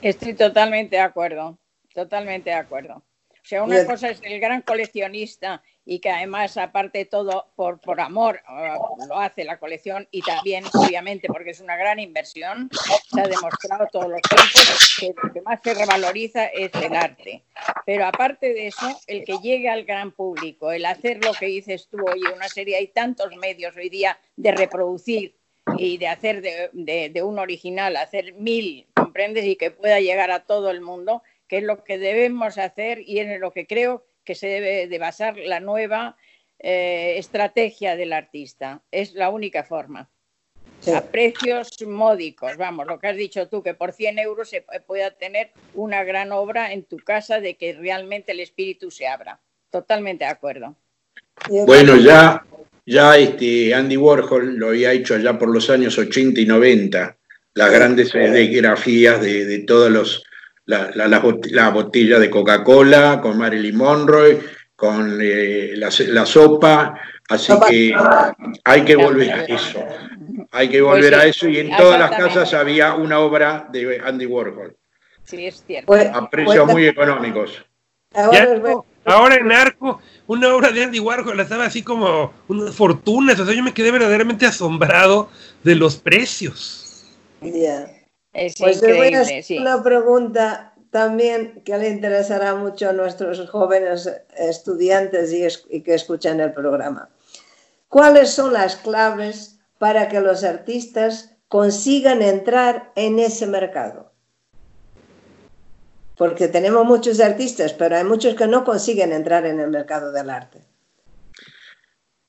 [0.00, 1.58] Estoy totalmente de acuerdo,
[1.94, 3.02] totalmente de acuerdo.
[3.42, 7.80] O sea, una cosa es el gran coleccionista y que además, aparte de todo, por,
[7.80, 8.40] por amor
[9.08, 12.70] lo hace la colección y también, obviamente, porque es una gran inversión,
[13.12, 17.42] se ha demostrado todos los tiempos que lo que más se revaloriza es el arte.
[17.84, 21.88] Pero aparte de eso, el que llegue al gran público, el hacer lo que dices
[21.88, 25.36] tú, oye, una serie, hay tantos medios hoy día de reproducir
[25.78, 29.44] y de hacer de, de, de un original, hacer mil, ¿comprendes?
[29.44, 31.22] Y que pueda llegar a todo el mundo,
[31.52, 34.98] que es lo que debemos hacer y en lo que creo que se debe de
[34.98, 36.16] basar la nueva
[36.58, 38.80] eh, estrategia del artista.
[38.90, 40.08] Es la única forma.
[40.94, 45.10] A precios módicos, vamos, lo que has dicho tú, que por 100 euros se pueda
[45.10, 49.38] tener una gran obra en tu casa de que realmente el espíritu se abra.
[49.68, 50.74] Totalmente de acuerdo.
[51.50, 52.46] Bueno, ya,
[52.86, 57.14] ya este Andy Warhol lo había hecho allá por los años 80 y 90,
[57.52, 60.24] las grandes grafías de, de todos los
[60.66, 64.40] la, botella de Coca-Cola con Marilyn Monroe,
[64.76, 66.94] con eh, la, sopa,
[67.28, 67.94] así que
[68.64, 69.84] hay que volver a eso.
[70.50, 74.00] hay que volver pues a eso y en todas las casas había una obra de
[74.04, 74.76] Andy Warhol.
[75.24, 75.86] Sí, es cierto.
[75.86, 77.64] Pues, a precios muy económicos.
[79.04, 83.38] Ahora, en Arco, una obra de Andy Warhol estaba así como unas fortunas.
[83.40, 85.30] O sea, yo me quedé verdaderamente asombrado
[85.64, 87.04] de los precios.
[87.40, 88.01] Ya.
[88.32, 94.10] Es pues voy a hacer una pregunta también que le interesará mucho a nuestros jóvenes
[94.36, 97.10] estudiantes y, y que escuchan el programa.
[97.88, 104.12] ¿Cuáles son las claves para que los artistas consigan entrar en ese mercado?
[106.22, 110.30] porque tenemos muchos artistas, pero hay muchos que no consiguen entrar en el mercado del
[110.30, 110.60] arte.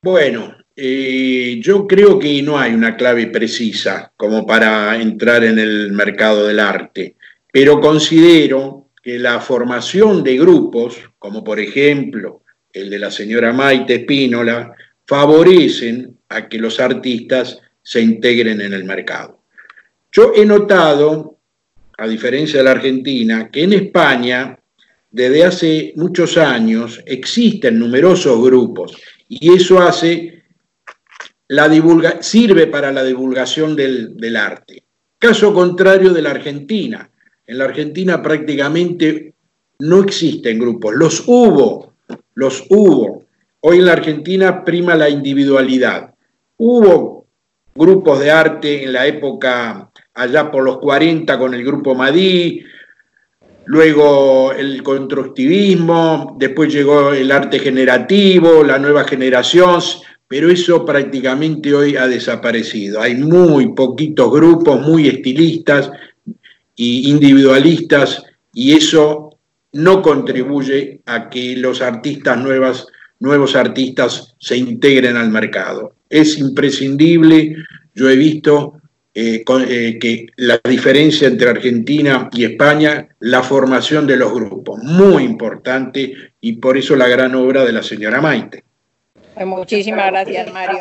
[0.03, 5.93] Bueno, eh, yo creo que no hay una clave precisa como para entrar en el
[5.93, 7.15] mercado del arte,
[7.49, 12.41] pero considero que la formación de grupos, como por ejemplo
[12.73, 14.73] el de la señora Maite Espínola,
[15.07, 19.43] favorecen a que los artistas se integren en el mercado.
[20.11, 21.37] Yo he notado
[21.97, 24.59] a diferencia de la Argentina, que en España
[25.09, 28.97] desde hace muchos años existen numerosos grupos
[29.39, 30.43] y eso hace
[31.47, 34.83] la divulga sirve para la divulgación del, arte.
[35.19, 37.09] Caso contrario de la Argentina.
[37.45, 39.33] En la Argentina prácticamente
[39.79, 41.93] no existen grupos, los hubo,
[42.35, 43.25] los hubo.
[43.59, 46.13] Hoy en la Argentina prima la individualidad.
[46.57, 47.27] Hubo
[47.75, 52.63] grupos de arte en la época allá por los 40 con el grupo Madí,
[53.65, 59.81] luego el constructivismo, después llegó el arte generativo, la nueva generación,
[60.27, 63.01] pero eso prácticamente hoy ha desaparecido.
[63.01, 65.91] Hay muy poquitos grupos, muy estilistas
[66.75, 68.23] e individualistas,
[68.53, 69.37] y eso
[69.73, 72.85] no contribuye a que los artistas nuevas,
[73.19, 75.93] nuevos artistas se integren al mercado.
[76.09, 77.55] Es imprescindible,
[77.95, 78.81] yo he visto
[79.15, 85.23] eh, eh, que la diferencia entre Argentina y España, la formación de los grupos, muy
[85.23, 88.63] importante y por eso la gran obra de la señora Maite.
[89.35, 90.79] Pues muchísimas gracias, Mario.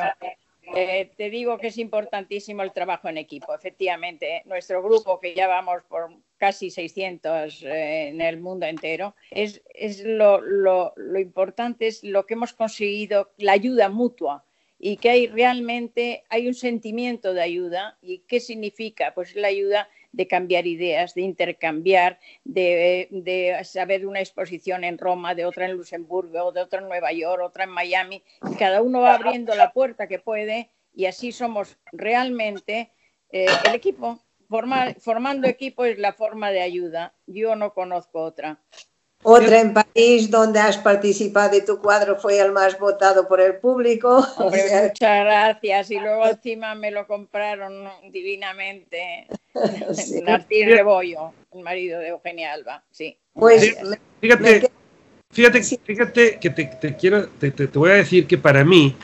[0.75, 3.55] Eh, te digo que es importantísimo el trabajo en equipo.
[3.55, 10.03] Efectivamente, nuestro grupo, que ya vamos por casi 600 en el mundo entero, es, es
[10.05, 14.47] lo, lo, lo importante es lo que hemos conseguido, la ayuda mutua
[14.85, 17.99] y que hay realmente hay un sentimiento de ayuda.
[18.03, 19.15] ¿Y qué significa?
[19.15, 25.37] Pues la ayuda de cambiar ideas, de intercambiar, de, de, saber una exposición en Roma,
[25.37, 28.25] de otra en Luxemburgo, de otra en Nueva York, otra en Miami.
[28.59, 32.91] Cada uno va abriendo la puerta que puede y así somos realmente
[33.31, 34.19] eh, el equipo.
[34.99, 37.15] formando equipo es la forma de ayuda.
[37.29, 38.61] Yo no conozco otra.
[39.25, 43.57] Otra en París, donde has participado y tu cuadro fue el más votado por el
[43.57, 44.27] público.
[44.39, 45.91] muchas gracias.
[45.93, 49.27] Y luego encima me lo compraron divinamente.
[49.93, 50.65] Sí.
[50.65, 52.83] Rebollo, el marido de Eugenia Alba.
[52.91, 53.19] Sí.
[53.35, 53.77] Pues,
[54.19, 54.71] fíjate,
[55.31, 58.97] fíjate, fíjate que te, quiero, te, voy a decir que para mí,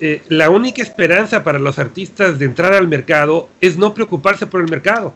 [0.00, 4.60] eh, la única esperanza para los artistas de entrar al mercado es no preocuparse por
[4.60, 5.14] el mercado.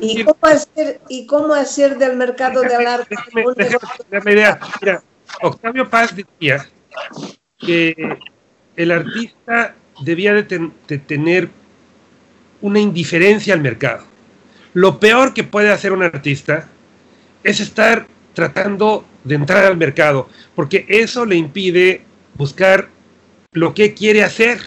[0.00, 3.14] ¿Y cómo, hacer, ¿Y cómo hacer del mercado del arte?
[4.24, 4.60] Mira,
[5.42, 6.68] Octavio Paz decía
[7.58, 7.94] que
[8.76, 11.48] el artista debía de, tener
[12.60, 14.04] una indiferencia al mercado.
[14.72, 16.68] Lo peor que puede hacer un artista
[17.42, 22.02] es estar tratando de entrar al mercado, porque eso le impide
[22.34, 22.88] buscar
[23.52, 24.60] lo que quiere hacer.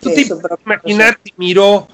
[0.00, 0.26] Tú te
[0.64, 1.88] imaginar miró,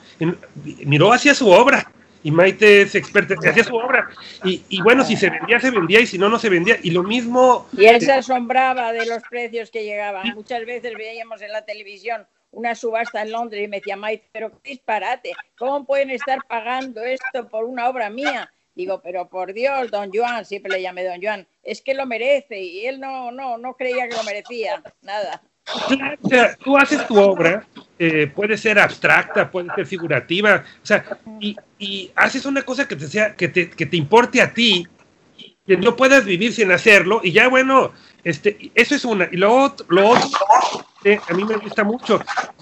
[0.85, 1.91] miró hacia su obra
[2.25, 4.09] y Maite es experta, hacía su obra.
[4.45, 6.77] Y, bueno, si se vendía, se vendía, y si no, no se vendía.
[6.83, 7.67] Y lo mismo.
[7.77, 10.29] Y él se asombraba de los precios que llegaban.
[10.35, 14.51] Muchas veces veíamos en la televisión una subasta en Londres y me decía, Maite, pero
[14.63, 18.53] qué disparate, ¿cómo pueden estar pagando esto por una obra mía?
[18.75, 22.61] Digo, pero por Dios, don Joan, siempre le llamé don Joan, es que lo merece
[22.61, 25.43] y él no, no, no creía que lo merecía, nada.
[26.63, 27.65] Tú haces tu obra,
[27.99, 31.05] eh, puede ser abstracta, puede ser figurativa, o sea,
[31.41, 31.57] y,
[32.15, 34.87] haces una cosa que te, sea, que te, que te importe a ti,
[35.67, 37.93] que no puedas vivir sin hacerlo, y ya bueno,
[38.25, 39.29] este, eso es una.
[39.31, 40.31] Y lo otro, lo otro
[41.29, 42.21] a mí me gusta mucho,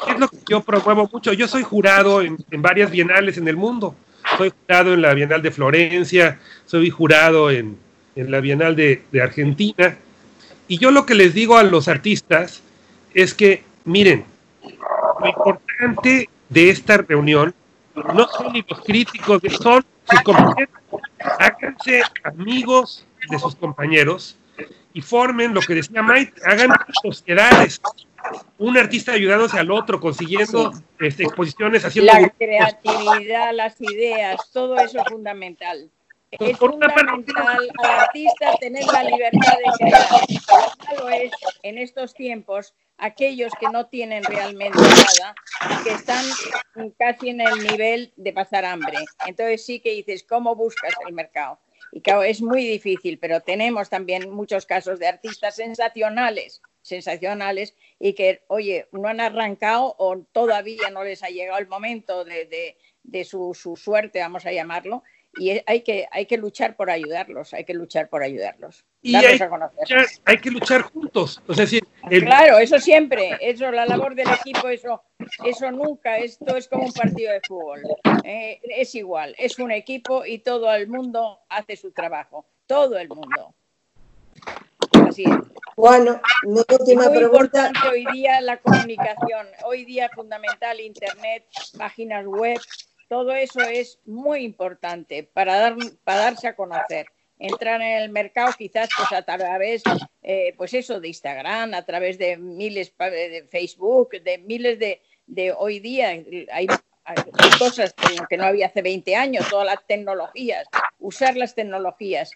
[0.08, 1.32] es lo que yo promuevo mucho.
[1.32, 3.94] Yo soy jurado en, varias bienales en el mundo.
[4.36, 7.76] Soy jurado en la Bienal de Florencia, soy jurado en,
[8.16, 9.96] en la Bienal de, de Argentina.
[10.68, 12.62] Y yo lo que les digo a los artistas
[13.14, 14.24] es que, miren,
[15.20, 17.54] lo importante de esta reunión
[17.94, 20.74] no son ni los críticos, son sus compañeros.
[21.38, 24.38] Háganse amigos de sus compañeros
[24.92, 26.70] y formen lo que decía Mike, hagan
[27.02, 27.80] sociedades,
[28.58, 32.12] un artista ayudándose al otro, consiguiendo este, exposiciones, haciendo...
[32.12, 35.90] La creatividad, las ideas, todo eso es fundamental.
[36.32, 41.00] Es fundamental al artista tener la libertad de crear.
[41.00, 41.32] Lo es
[41.62, 45.34] en estos tiempos aquellos que no tienen realmente nada,
[45.82, 46.24] que están
[46.98, 48.98] casi en el nivel de pasar hambre.
[49.26, 51.58] Entonces sí que dices, ¿cómo buscas el mercado?
[51.92, 58.12] Y claro, es muy difícil, pero tenemos también muchos casos de artistas sensacionales, sensacionales, y
[58.12, 62.76] que, oye, no han arrancado o todavía no les ha llegado el momento de,
[63.24, 65.02] su, su, suerte, vamos a llamarlo,
[65.38, 68.84] y hay que, hay que luchar por ayudarlos, hay que luchar por ayudarlos.
[69.02, 69.38] Y hay,
[70.24, 71.40] hay, que luchar juntos.
[71.46, 71.66] O sea,
[72.08, 75.02] Claro, eso siempre, eso, la labor del equipo, eso,
[75.44, 77.82] eso nunca, esto es como un partido de fútbol.
[78.24, 83.08] Eh, es igual, es un equipo y todo el mundo hace su trabajo, todo el
[83.08, 83.54] mundo.
[85.06, 85.36] Así es.
[85.76, 87.68] Bueno, mi última muy pregunta.
[87.68, 91.44] importante hoy día la comunicación, hoy día fundamental Internet,
[91.78, 92.58] páginas web,
[93.10, 97.06] todo eso es muy importante para, dar, para darse a conocer.
[97.40, 99.82] Entrar en el mercado quizás pues a través,
[100.22, 105.52] eh, pues eso, de Instagram, a través de miles de Facebook, de miles de, de
[105.52, 106.10] hoy día.
[106.52, 106.68] Hay,
[107.58, 107.92] cosas
[108.28, 110.68] que no había hace 20 años, todas las tecnologías.
[111.00, 112.30] Usar las tecnologías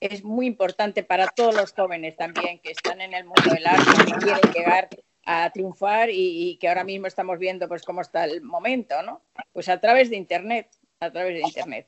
[0.00, 3.90] es muy importante para todos los jóvenes también que están en el mundo del arte
[4.08, 4.88] y quieren llegar
[5.26, 9.20] a triunfar y, que ahora mismo estamos viendo pues cómo está el momento, ¿no?
[9.52, 10.68] Pues a través de Internet,
[11.00, 11.86] a través de Internet.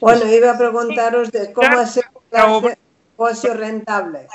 [0.00, 2.74] Bueno, iba a preguntaros de cómo hacer un
[3.18, 4.28] negocio rentable.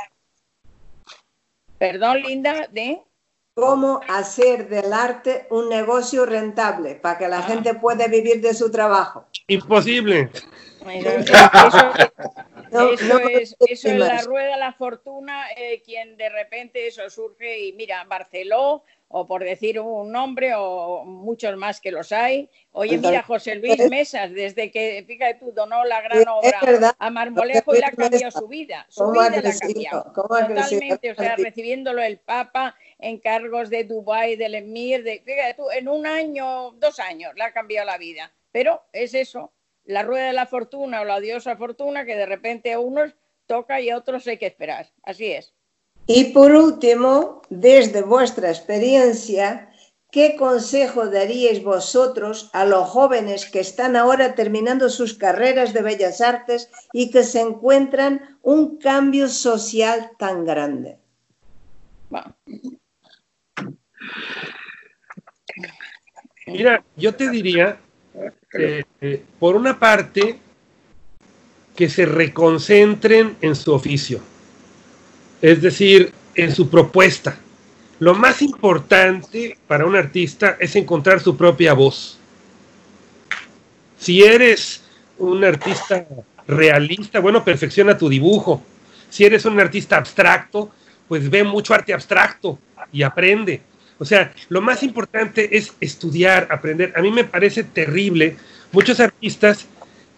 [1.77, 3.01] Perdón, Linda, ¿de?
[3.53, 7.43] ¿Cómo hacer del arte un negocio rentable para que la ah.
[7.43, 9.25] gente pueda vivir de su trabajo?
[9.47, 10.29] Imposible.
[10.85, 11.91] Eso,
[12.71, 18.03] es, eso es la rueda la fortuna, eh, quien de repente eso surge y mira,
[18.05, 22.49] Barceló, o por decir un nombre, o muchos más que los hay.
[22.71, 27.75] Oye, mira, José Luis Mesas, desde que, fíjate tú, donó la gran obra a Marmolejo
[27.75, 28.85] y la cambió su vida.
[28.89, 30.13] Su vida la ha cambiado.
[30.13, 35.87] Totalmente, o sea, recibiéndolo el Papa, encargos de Dubái, del Emir, de, fíjate tú, en
[35.87, 38.31] un año, dos años, le ha cambiado la vida.
[38.51, 39.51] Pero es eso,
[39.87, 43.15] la rueda de la fortuna o la diosa fortuna que de repente a unos
[43.47, 44.91] toca y a otros hay que esperar.
[45.03, 45.53] Así es.
[46.05, 49.71] Y por último, desde vuestra experiencia,
[50.11, 56.21] ¿qué consejo daríais vosotros a los jóvenes que están ahora terminando sus carreras de bellas
[56.21, 60.97] artes y que se encuentran un cambio social tan grande?
[66.45, 67.77] Mira, yo te diría
[68.53, 70.39] eh, eh, por una parte,
[71.75, 74.19] que se reconcentren en su oficio,
[75.41, 77.37] es decir, en su propuesta.
[77.99, 82.17] Lo más importante para un artista es encontrar su propia voz.
[83.99, 84.83] Si eres
[85.19, 86.07] un artista
[86.47, 88.63] realista, bueno, perfecciona tu dibujo.
[89.09, 90.71] Si eres un artista abstracto,
[91.07, 92.57] pues ve mucho arte abstracto
[92.91, 93.61] y aprende.
[93.99, 96.93] O sea, lo más importante es estudiar, aprender.
[96.95, 98.35] A mí me parece terrible
[98.71, 99.65] muchos artistas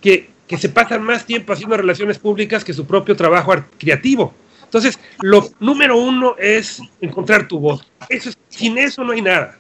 [0.02, 4.34] que, se pasan más tiempo haciendo relaciones públicas que su propio trabajo creativo.
[4.64, 7.86] Entonces, lo número uno es encontrar tu voz.
[8.10, 9.60] Eso sin eso no hay nada.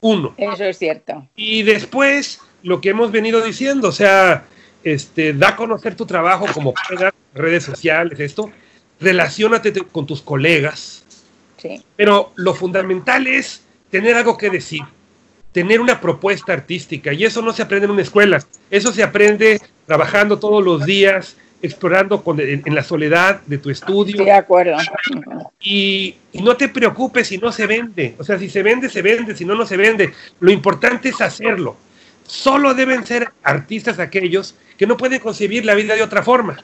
[0.00, 0.34] Uno.
[0.36, 1.26] Eso es cierto.
[1.34, 4.44] Y después, lo que hemos venido diciendo, o sea,
[4.84, 6.72] este, da a conocer tu trabajo como
[7.34, 8.50] redes sociales, esto,
[9.00, 11.04] relacionate con tus colegas,
[11.96, 14.82] pero lo fundamental es tener algo que decir,
[15.52, 17.12] tener una propuesta artística.
[17.12, 21.36] Y eso no se aprende en una escuela, eso se aprende trabajando todos los días,
[21.60, 24.24] explorando en, la soledad de tu estudio.
[24.24, 24.76] de acuerdo.
[25.60, 28.14] Y, no te preocupes si no se vende.
[28.18, 30.12] O sea, si se vende, se vende, si no, no se vende.
[30.40, 31.76] Lo importante es hacerlo.
[32.24, 36.58] Solo deben ser artistas aquellos que no pueden concebir la vida de otra forma.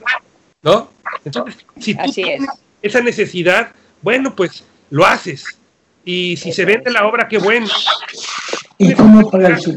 [0.62, 0.90] ¿No?
[1.24, 2.48] Entonces, si tú tienes
[2.80, 3.72] esa necesidad,
[4.02, 5.44] bueno, pues lo haces.
[6.04, 7.66] Y si se vende la obra, qué bueno.
[8.78, 9.72] ¿Y cómo paga el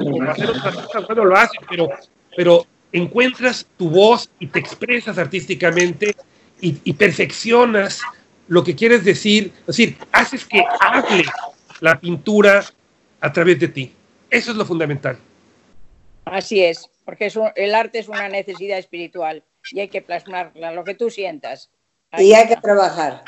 [1.08, 1.90] Bueno, lo haces, pero,
[2.36, 6.16] pero encuentras tu voz y te expresas artísticamente
[6.60, 8.02] y, perfeccionas
[8.48, 9.54] lo que quieres decir.
[9.62, 11.26] Es decir, haces que hable
[11.80, 12.66] la pintura
[13.22, 13.94] a través de ti.
[14.30, 15.18] Eso es lo fundamental.
[16.26, 20.96] Así es, porque el arte es una necesidad espiritual y hay que plasmarla, lo que
[20.96, 21.70] tú sientas.
[22.18, 23.24] y hay que trabajar.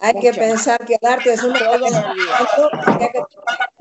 [0.00, 1.54] Hay que pensar que el arte es un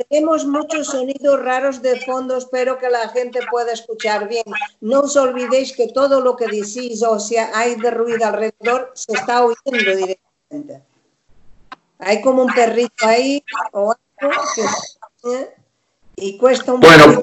[0.09, 4.43] Tenemos muchos sonidos raros de fondo, espero que la gente pueda escuchar bien.
[4.81, 9.13] No os olvidéis que todo lo que decís o sea hay de ruido alrededor se
[9.13, 10.83] está oyendo directamente.
[11.99, 15.49] Hay como un perrito ahí o algo que,
[16.15, 17.21] y cuesta un Bueno,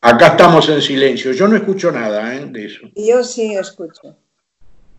[0.00, 1.32] acá estamos en silencio.
[1.32, 2.46] Yo no escucho nada ¿eh?
[2.46, 2.80] de eso.
[2.96, 4.16] Yo sí escucho.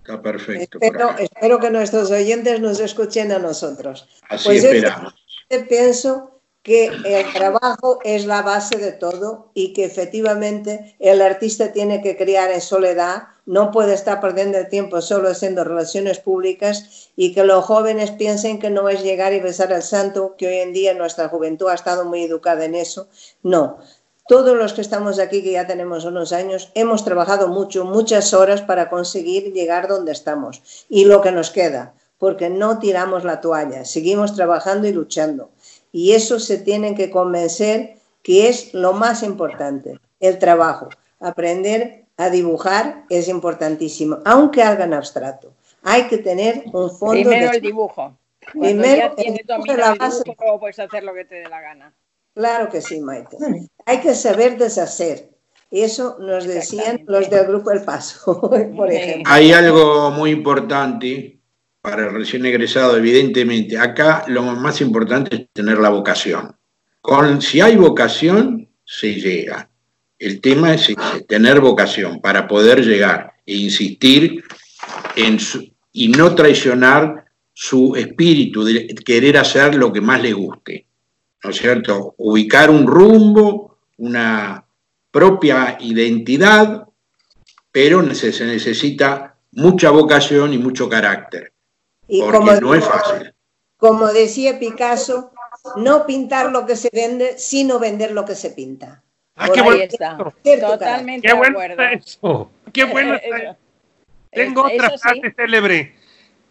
[0.05, 0.77] Está perfecto.
[0.79, 4.07] Espero, espero, que nuestros oyentes nos escuchen a nosotros.
[4.29, 5.15] Así pues esperamos.
[5.49, 11.71] Yo pienso que el trabajo es la base de todo y que efectivamente el artista
[11.73, 17.11] tiene que crear en soledad, no puede estar perdiendo el tiempo solo haciendo relaciones públicas
[17.15, 20.55] y que los jóvenes piensen que no es llegar y besar al santo, que hoy
[20.57, 23.07] en día nuestra juventud ha estado muy educada en eso.
[23.43, 23.77] No,
[24.27, 28.61] todos los que estamos aquí, que ya tenemos unos años, hemos trabajado mucho, muchas horas
[28.61, 33.85] para conseguir llegar donde estamos y lo que nos queda, porque no tiramos la toalla,
[33.85, 35.49] seguimos trabajando y luchando
[35.95, 40.89] y eso se tienen que convencer que es lo más importante, el trabajo.
[41.21, 45.53] Aprender a dibujar es importantísimo, aunque hagan abstracto.
[45.83, 47.13] Hay que tener un fondo.
[47.13, 48.17] Primero el dibujo.
[48.51, 50.23] Primero el dibujo, la base.
[50.25, 51.93] luego puedes hacer lo que te dé la gana.
[52.35, 53.37] Claro que sí, Maite.
[53.85, 55.29] Hay que saber deshacer.
[55.71, 58.41] Eso nos decían los del grupo El Paso,
[58.75, 59.23] por ejemplo.
[59.25, 61.39] Hay algo muy importante
[61.81, 63.77] para el recién egresado, evidentemente.
[63.77, 66.55] Acá lo más importante es tener la vocación.
[67.01, 69.69] Con, si hay vocación, se llega.
[70.19, 70.93] El tema es
[71.27, 74.43] tener vocación para poder llegar e insistir
[75.15, 75.37] en
[75.91, 80.85] y no traicionar su espíritu de querer hacer lo que más le guste.
[81.43, 82.15] ¿No es cierto?
[82.17, 84.65] Ubicar un rumbo, una
[85.11, 86.87] propia identidad,
[87.71, 91.53] pero se necesita mucha vocación y mucho carácter.
[92.07, 93.33] Y como, no es fácil.
[93.77, 95.31] Como decía Picasso,
[95.77, 99.03] no pintar lo que se vende, sino vender lo que se pinta.
[99.35, 99.83] Ah, qué bueno.
[99.83, 100.17] Está.
[100.17, 102.51] Totalmente qué bueno eso.
[102.71, 103.17] Qué bueno
[104.31, 105.95] Tengo otra frase célebre.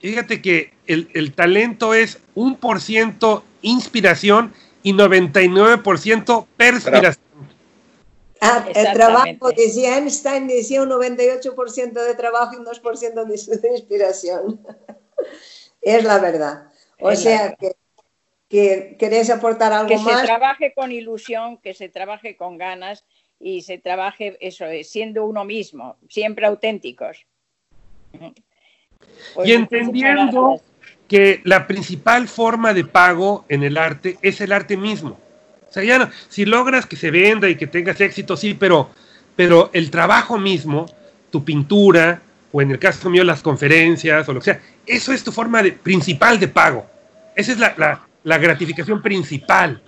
[0.00, 4.52] Fíjate que el, el talento es un por ciento inspiración
[4.84, 7.24] y 99% perspiración.
[8.40, 13.24] Ah, el trabajo, decía Einstein, decía un 98% de trabajo y un 2%
[13.60, 14.60] de inspiración
[15.80, 16.68] es la verdad.
[17.00, 17.72] O sea que,
[18.48, 20.06] que querés aportar algo más.
[20.06, 23.04] Que se trabaje con ilusión, que se trabaje con ganas
[23.40, 27.26] y se trabaje eso, siendo uno mismo, siempre auténticos.
[29.44, 30.60] y entendiendo
[31.08, 35.18] que la principal forma de pago en el arte es el arte mismo.
[35.68, 38.90] O sea, ya no, si logras que se venda y que tengas éxito, sí, pero,
[39.36, 40.86] pero el trabajo mismo,
[41.30, 45.24] tu pintura, o en el caso mío las conferencias o lo que sea, eso es
[45.24, 46.86] tu forma de, principal de pago.
[47.34, 49.82] Esa es la, gratificación principal.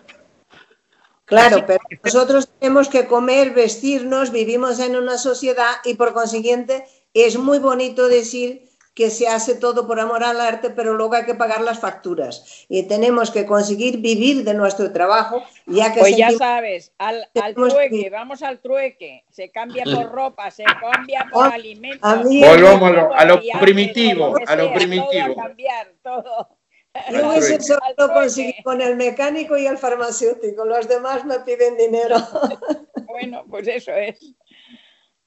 [1.24, 7.38] Claro, pero nosotros tenemos que comer, vestirnos, vivimos en una sociedad y por consiguiente es
[7.38, 11.34] muy bonito decir que se hace todo por amor al arte, pero luego hay que
[11.34, 12.64] pagar las facturas.
[12.66, 16.00] Y tenemos que conseguir vivir de nuestro trabajo, ya que...
[16.00, 21.52] Pues ya sabes, al, trueque, vamos al trueque, se cambia por ropa, se cambia por
[21.52, 22.24] alimentos.
[22.24, 25.34] Volvamos a lo, primitivo, a lo primitivo.
[25.34, 26.48] Todo a cambiar, todo.
[27.12, 32.16] Yo eso solo conseguí con el mecánico y el farmacéutico, los demás me piden dinero.
[33.08, 34.34] Bueno, pues eso es.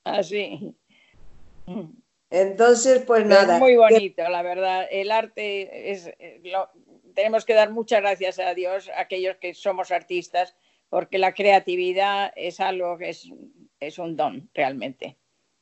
[0.03, 0.75] Así.
[2.31, 3.55] Entonces, pues nada.
[3.55, 4.85] Es muy bonito, la verdad.
[4.91, 6.07] El arte es.
[6.19, 6.41] Eh,
[7.15, 10.55] tenemos que dar muchas gracias a Dios, a aquellos que somos artistas,
[10.89, 13.27] porque la creatividad es algo que es,
[13.79, 15.17] es un don, realmente.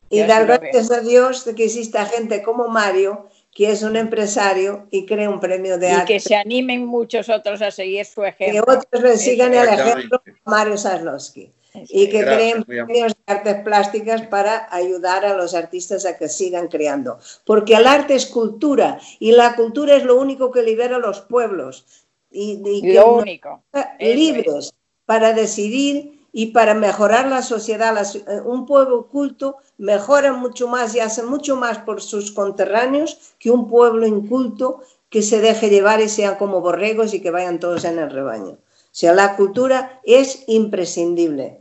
[0.10, 4.88] Y dar gracias a Dios de que exista gente como Mario, que es un empresario
[4.92, 6.14] y crea un premio de arte.
[6.14, 8.64] Y que se animen muchos otros a seguir su ejemplo.
[8.64, 13.56] Que otros le sigan el ejemplo de Mario Zaslowski y que creen premios de artes
[13.64, 17.20] plásticas para ayudar a los artistas a que sigan creando.
[17.46, 21.22] Porque el arte es cultura y la cultura es lo único que libera a los
[21.22, 21.86] pueblos.
[22.32, 22.60] Y,
[22.94, 23.64] lo único.
[24.00, 24.74] Libres
[25.06, 27.98] para decidir y para mejorar la sociedad.
[27.98, 33.50] Eh, un pueblo culto mejora mucho más y hace mucho más por sus conterráneos que
[33.50, 37.86] un pueblo inculto que se deje llevar y sean como borregos y que vayan todos
[37.86, 38.58] en el rebaño.
[38.98, 41.60] O sea, la cultura es imprescindible.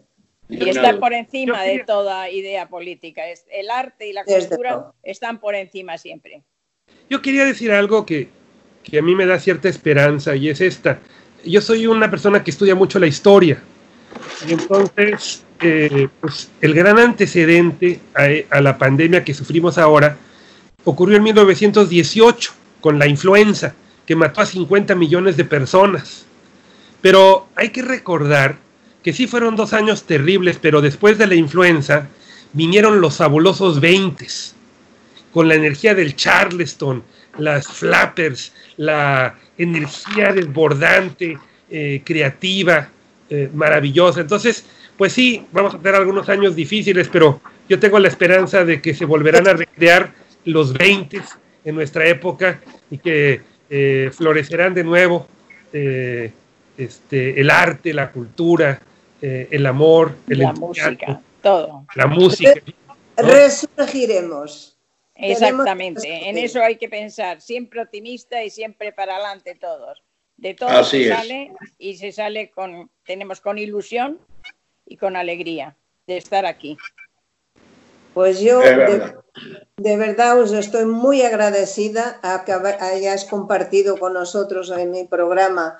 [0.48, 3.24] Y está por encima de toda idea política.
[3.50, 6.44] El arte y la cultura están por encima siempre.
[7.10, 8.30] Yo quería decir algo que,
[8.90, 10.98] a mí me da cierta esperanza y es esta.
[11.44, 13.62] Yo soy una persona que estudia mucho la historia.
[14.48, 20.16] Y entonces, eh, pues, el gran antecedente a, a la pandemia que sufrimos ahora
[20.84, 23.74] ocurrió en 1918 con la influenza,
[24.06, 26.26] que mató a 50 millones de personas.
[27.00, 28.56] Pero hay que recordar
[29.02, 32.08] que sí fueron dos años terribles, pero después de la influenza
[32.52, 34.26] vinieron los fabulosos 20
[35.32, 37.04] con la energía del Charleston,
[37.38, 41.38] las flappers, la energía desbordante,
[41.70, 42.88] eh, creativa,
[43.28, 44.22] eh, maravillosa.
[44.22, 44.64] Entonces,
[44.96, 48.94] pues sí, vamos a tener algunos años difíciles, pero yo tengo la esperanza de que
[48.94, 50.12] se volverán a recrear
[50.46, 51.20] los 20
[51.64, 55.28] en nuestra época y que eh, florecerán de nuevo
[56.76, 58.80] este, el arte, la cultura,
[59.20, 61.86] el amor, el la música, todo.
[61.94, 62.52] La música.
[63.16, 64.78] Resurgiremos.
[65.14, 70.02] Exactamente, en eso hay que pensar, siempre optimista y siempre para adelante todos
[70.36, 74.18] de todo se sale y se sale con, tenemos con ilusión
[74.84, 76.76] y con alegría de estar aquí.
[78.14, 84.90] Pues yo de, verdad os estoy muy agradecida a que hayáis compartido con nosotros en
[84.90, 85.78] mi programa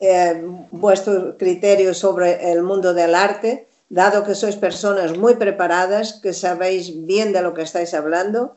[0.00, 6.32] eh, vuestro criterio sobre el mundo del arte, dado que sois personas muy preparadas, que
[6.32, 8.56] sabéis bien de lo que estáis hablando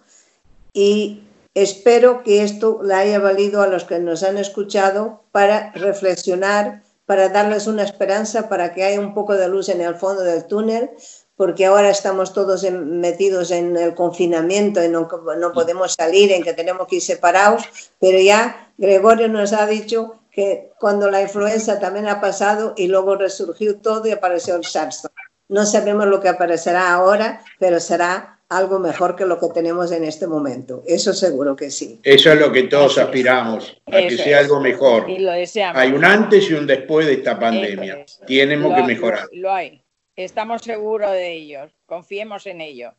[0.74, 1.24] y
[1.54, 7.28] Espero que esto le haya valido a los que nos han escuchado para reflexionar, para
[7.28, 10.92] darles una esperanza, para que haya un poco de luz en el fondo del túnel,
[11.36, 16.54] porque ahora estamos todos metidos en el confinamiento y no, no podemos salir, en que
[16.54, 17.64] tenemos que ir separados,
[18.00, 23.16] pero ya Gregorio nos ha dicho que cuando la influenza también ha pasado y luego
[23.16, 25.10] resurgió todo y apareció el SARS.
[25.50, 30.04] No sabemos lo que aparecerá ahora, pero será algo mejor que lo que tenemos en
[30.04, 30.84] este momento.
[30.86, 32.00] Eso seguro que sí.
[32.04, 35.10] Eso es lo que todos aspiramos, a que sea algo mejor.
[35.10, 35.82] Y lo deseamos.
[35.82, 38.06] Hay un antes y un después de esta pandemia.
[38.26, 39.28] Tenemos que mejorar.
[39.34, 39.82] Lo, hay.
[40.16, 41.70] Estamos seguros de ello.
[41.86, 42.94] Confiemos en ello.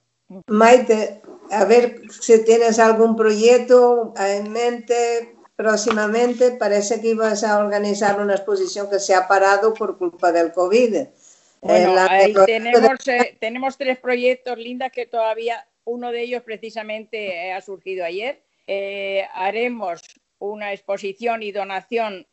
[0.47, 1.20] Maite,
[1.51, 6.50] a ver si tienes algún proyecto en mente próximamente.
[6.52, 11.06] Parece que ibas a organizar una exposición que se ha parado por culpa del COVID.
[11.60, 17.52] Bueno, ahí tenemos, eh, tenemos tres proyectos, lindas que todavía uno de ellos precisamente eh,
[17.52, 18.42] ha surgido ayer.
[18.66, 20.02] Eh, haremos
[20.40, 22.26] una exposición y donación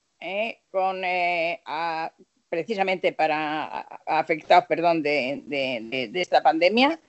[0.71, 1.01] con,
[2.49, 6.99] precisamente para afectados perdón, de, esta pandemia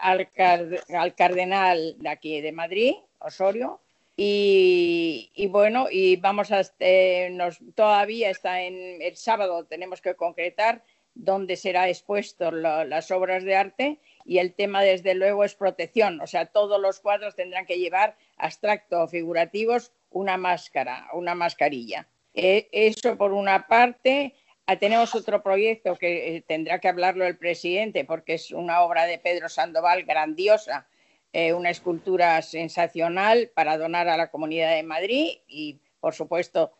[0.00, 0.28] al,
[0.94, 3.80] al, cardenal de aquí de Madrid, Osorio.
[4.16, 6.62] Y, bueno, y vamos a,
[7.30, 10.84] nos, todavía está en el sábado, tenemos que concretar
[11.14, 16.26] donde será expuesto las obras de arte y el tema desde luego es protección, o
[16.26, 22.08] sea, todos los cuadros tendrán que llevar abstracto o figurativos una máscara, una mascarilla.
[22.34, 24.34] E, eso por una parte.
[24.66, 29.04] Ah, tenemos otro proyecto que eh, tendrá que hablarlo el presidente porque es una obra
[29.04, 30.86] de Pedro Sandoval grandiosa,
[31.34, 36.72] eh, una escultura sensacional para donar a la Comunidad de Madrid y, por supuesto,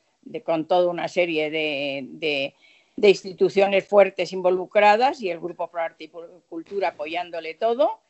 [0.45, 2.55] con toda una serie de
[2.97, 6.13] de instituciones fuertes involucradas y el Grupo Pro Arte y
[6.49, 8.01] Cultura apoyándole todo.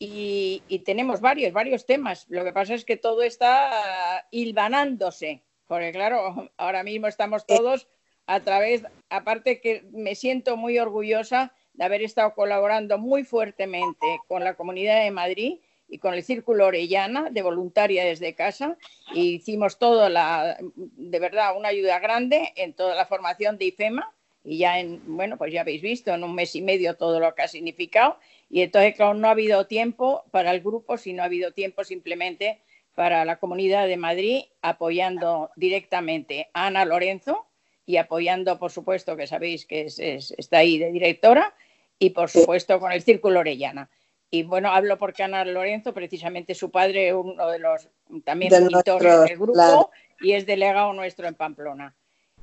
[0.00, 2.26] Y, tenemos varios, varios temas.
[2.28, 7.88] Lo que pasa es que todo está hilvanándose, porque claro, ahora mismo estamos todos
[8.26, 14.44] a través, aparte que me siento muy orgullosa de haber estado colaborando muy fuertemente con
[14.44, 15.58] la Comunidad de Madrid
[15.88, 18.76] y con el Círculo Orellana de Voluntaria desde casa
[19.14, 24.12] y hicimos todo la, de verdad, una ayuda grande en toda la formación de IFEMA
[24.44, 27.34] y ya en, bueno, pues ya habéis visto en un mes y medio todo lo
[27.34, 28.18] que ha significado
[28.50, 32.60] y entonces, claro, no ha habido tiempo para el grupo, sino ha habido tiempo simplemente
[32.94, 37.46] para la Comunidad de Madrid apoyando directamente a Ana Lorenzo
[37.86, 41.54] y apoyando, por supuesto, que sabéis que está ahí de directora
[41.98, 43.88] y, por supuesto, con el Círculo Orellana.
[44.30, 47.88] Y bueno, hablo porque Ana Lorenzo, precisamente su padre, uno de los
[48.24, 51.94] también pintores del grupo y es delegado nuestro en Pamplona.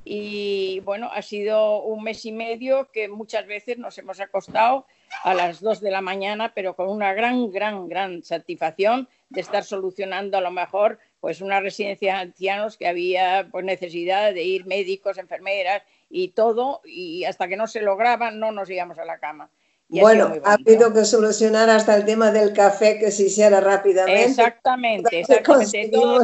[0.03, 4.86] Y bueno, ha sido un mes y medio que muchas veces nos hemos acostado
[5.23, 9.63] a las dos de la mañana, pero con una gran, gran, gran satisfacción de estar
[9.63, 14.67] solucionando a lo mejor pues una residencia de ancianos que había pues, necesidad de ir
[14.67, 15.81] médicos, enfermeras
[16.11, 19.49] y todo, y hasta que no se lograban no nos íbamos a la cama
[19.88, 24.23] bueno, ha habido que solucionar hasta el tema del café que se hiciera rápidamente.
[24.23, 25.89] Exactamente, exactamente.
[25.91, 26.23] Todo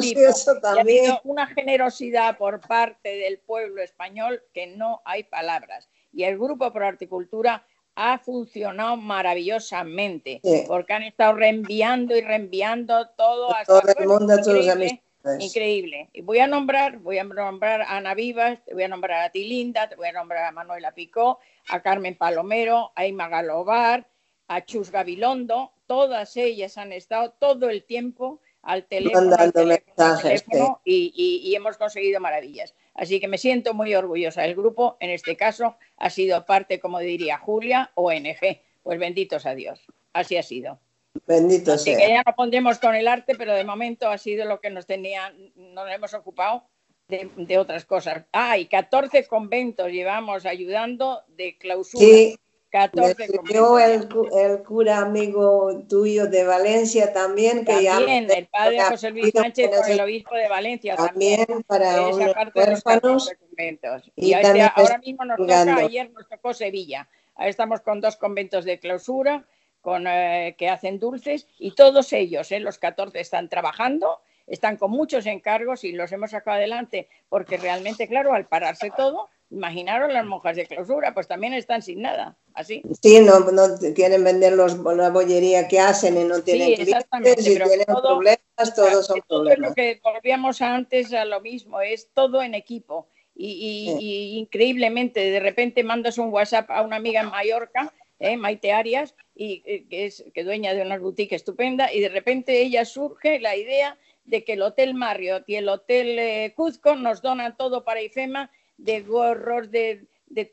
[0.64, 5.89] ha habido una generosidad por parte del pueblo español que no hay palabras.
[6.12, 13.53] Y el Grupo Pro Articultura ha funcionado maravillosamente porque han estado reenviando y reenviando todo
[13.53, 14.99] hasta todo el mundo, todos los amigos.
[15.40, 16.10] Increíble.
[16.14, 19.30] Y voy a nombrar, voy a nombrar a Ana Vivas, te voy a nombrar a
[19.30, 24.08] ti Linda, te voy a nombrar a Manuela Picó, a Carmen Palomero, a Ima Galobar,
[24.48, 32.20] a Chus Gabilondo, todas ellas han estado todo el tiempo al teléfono, y, hemos conseguido
[32.20, 32.76] maravillas.
[32.94, 34.46] Así que me siento muy orgullosa.
[34.46, 38.62] El grupo, en este caso, ha sido parte, como diría Julia, ONG.
[38.84, 39.82] Pues benditos a Dios.
[40.14, 40.80] Así ha sido.
[41.28, 44.70] Bendito que ya nos pondremos con el arte, pero de momento ha sido lo que
[44.70, 46.64] nos tenía, nos hemos ocupado
[47.07, 48.26] de, otras cosas.
[48.32, 52.05] Ah, y 14 conventos llevamos ayudando de clausura.
[52.05, 52.38] Sí.
[52.72, 57.66] 14 el, el, cura amigo tuyo de Valencia también.
[57.66, 60.95] Que también, el padre José Luis Sánchez con el obispo de Valencia.
[60.95, 64.09] También, para esa parte de los conventos.
[64.16, 67.09] Y, ahora mismo nos toca, ayer nos tocó Sevilla.
[67.36, 69.45] Ahí estamos con dos conventos de clausura
[69.82, 74.92] con, eh, que hacen dulces y todos ellos, eh, los 14, están trabajando están con
[74.92, 80.26] muchos encargos y los hemos sacado adelante porque realmente, claro, al pararse todo, imaginaron las
[80.26, 82.82] monjas de clausura, pues también están sin nada, así.
[83.02, 83.64] Sí, no, no
[83.96, 88.76] quieren vender los, la bollería que hacen y no tienen sí, clientes y tienen problemas,
[88.76, 89.70] todos son todo problemas.
[89.70, 93.08] lo que volvíamos antes a lo mismo, es todo en equipo.
[93.34, 97.92] Y, increíblemente, de repente mandas un WhatsApp a una amiga en Mallorca,
[98.22, 102.10] eh, Maite Arias, y, eh, que es que dueña de una boutique estupenda, y de
[102.10, 106.96] repente ella surge la idea de que el Hotel Marriott y el Hotel eh, Cuzco
[106.96, 110.46] nos donan todo para IFEMA, de gorros, de, de,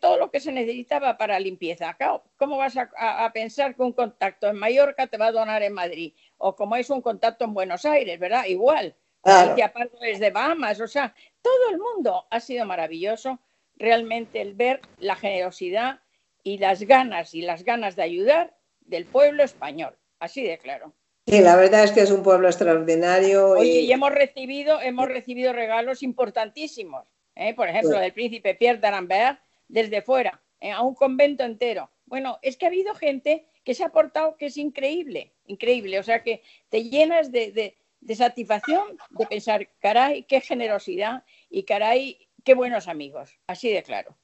[0.00, 1.96] todo lo que se necesitaba para limpieza.
[2.36, 6.14] ¿Cómo vas a, pensar que un contacto en Mallorca te va a donar en Madrid?
[6.38, 8.44] O como es un contacto en Buenos Aires, ¿verdad?
[8.46, 8.94] Igual.
[9.22, 9.54] Claro.
[9.56, 13.38] Y aparte es de Bahamas, o sea, todo el mundo ha sido maravilloso.
[13.76, 16.01] Realmente el ver la generosidad
[16.42, 19.96] y las ganas y las ganas de ayudar del pueblo español.
[20.18, 20.92] Así de claro.
[21.26, 23.50] Sí, la verdad es que es un pueblo extraordinario.
[23.50, 27.06] Oye, y, hemos recibido, hemos recibido regalos importantísimos.
[27.36, 27.54] ¿eh?
[27.54, 30.72] Por ejemplo, del príncipe Pierre d'Arambert desde fuera, ¿eh?
[30.72, 31.90] a un convento entero.
[32.06, 35.98] Bueno, es que ha habido gente que se ha portado que es increíble, increíble.
[36.00, 37.76] O sea que te llenas de,
[38.14, 43.38] satisfacción de pensar, caray, qué generosidad y caray, qué buenos amigos.
[43.46, 44.16] Así de claro.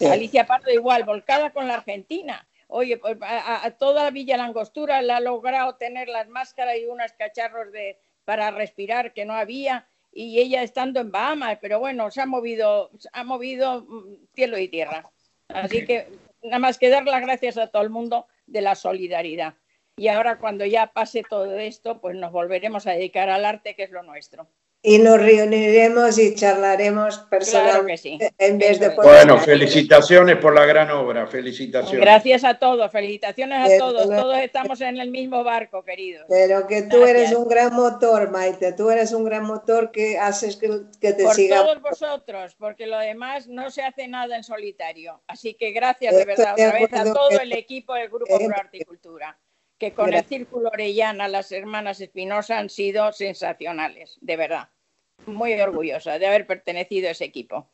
[0.00, 2.46] Alicia Pardo igual, volcada con la Argentina.
[2.68, 7.70] Oye, pues a, toda Villa Langostura le ha logrado tener las máscaras y unos cacharros
[7.72, 12.26] de, para respirar que no había y ella estando en Bahamas, pero bueno, se ha
[12.26, 15.10] movido, ha movido mm, cielo y tierra.
[15.48, 16.08] Así que
[16.42, 19.54] nada más que dar las gracias a todo el mundo de la solidaridad.
[19.96, 23.84] Y ahora cuando ya pase todo esto, pues nos volveremos a dedicar al arte, que
[23.84, 24.48] es lo nuestro
[24.88, 31.26] y nos reuniremos y charlaremos personalmente en vez de Bueno, felicitaciones por la gran obra,
[31.26, 32.00] felicitaciones.
[32.00, 36.26] Gracias a todos, felicitaciones a todos, todos estamos en el mismo barco, queridos.
[36.28, 40.56] Pero que tú eres un gran motor, Maite, tú eres un gran motor que haces
[40.56, 40.68] que,
[41.00, 41.64] que te por siga.
[41.64, 45.20] Por todos vosotros, porque lo demás no se hace nada en solitario.
[45.26, 49.36] Así que gracias de verdad otra vez a todo el equipo del Grupo Pro Articultura
[49.78, 54.68] que con el Círculo Orellana, las hermanas Espinosa han sido sensacionales, de verdad
[55.24, 57.68] muy orgullosa de haber pertenecido a ese equipo.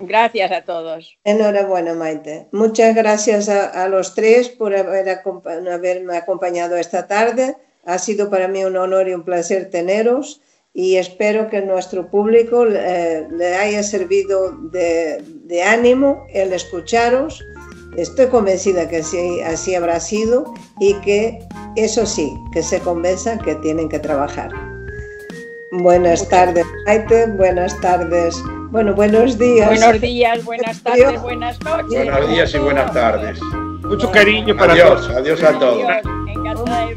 [0.00, 1.18] Gracias a todos.
[1.24, 2.48] Enhorabuena, Maite.
[2.52, 5.20] Muchas gracias a, los tres por haber,
[5.70, 7.56] haberme acompañado esta tarde.
[7.84, 10.40] Ha sido para mí un honor y un placer teneros
[10.74, 17.42] y espero que nuestro público eh, le haya servido de, ánimo el escucharos.
[17.96, 18.96] Estoy convencida que
[19.46, 21.38] así habrá sido y que
[21.76, 24.73] eso sí, que se convenzan que tienen que trabajar.
[25.78, 27.26] Buenas tardes, Maite.
[27.32, 28.40] Buenas tardes.
[28.70, 29.68] Bueno, buenos días.
[29.68, 32.04] Buenos días, buenas tardes, buenas noches.
[32.04, 33.40] Buenos días y buenas tardes.
[33.82, 35.08] Mucho cariño para todos.
[35.10, 35.84] Adiós a todos.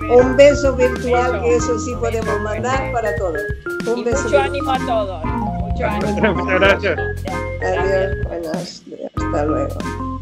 [0.09, 3.41] Un, beso virtual que eso sí podemos mandar para todos.
[3.87, 5.25] Un beso mucho ánimo a todos.
[5.25, 6.33] Mucho ánimo.
[6.35, 6.99] Muchas gracias.
[7.61, 8.27] Adiós.
[8.27, 8.83] Buenas.
[9.15, 10.16] Hasta luego.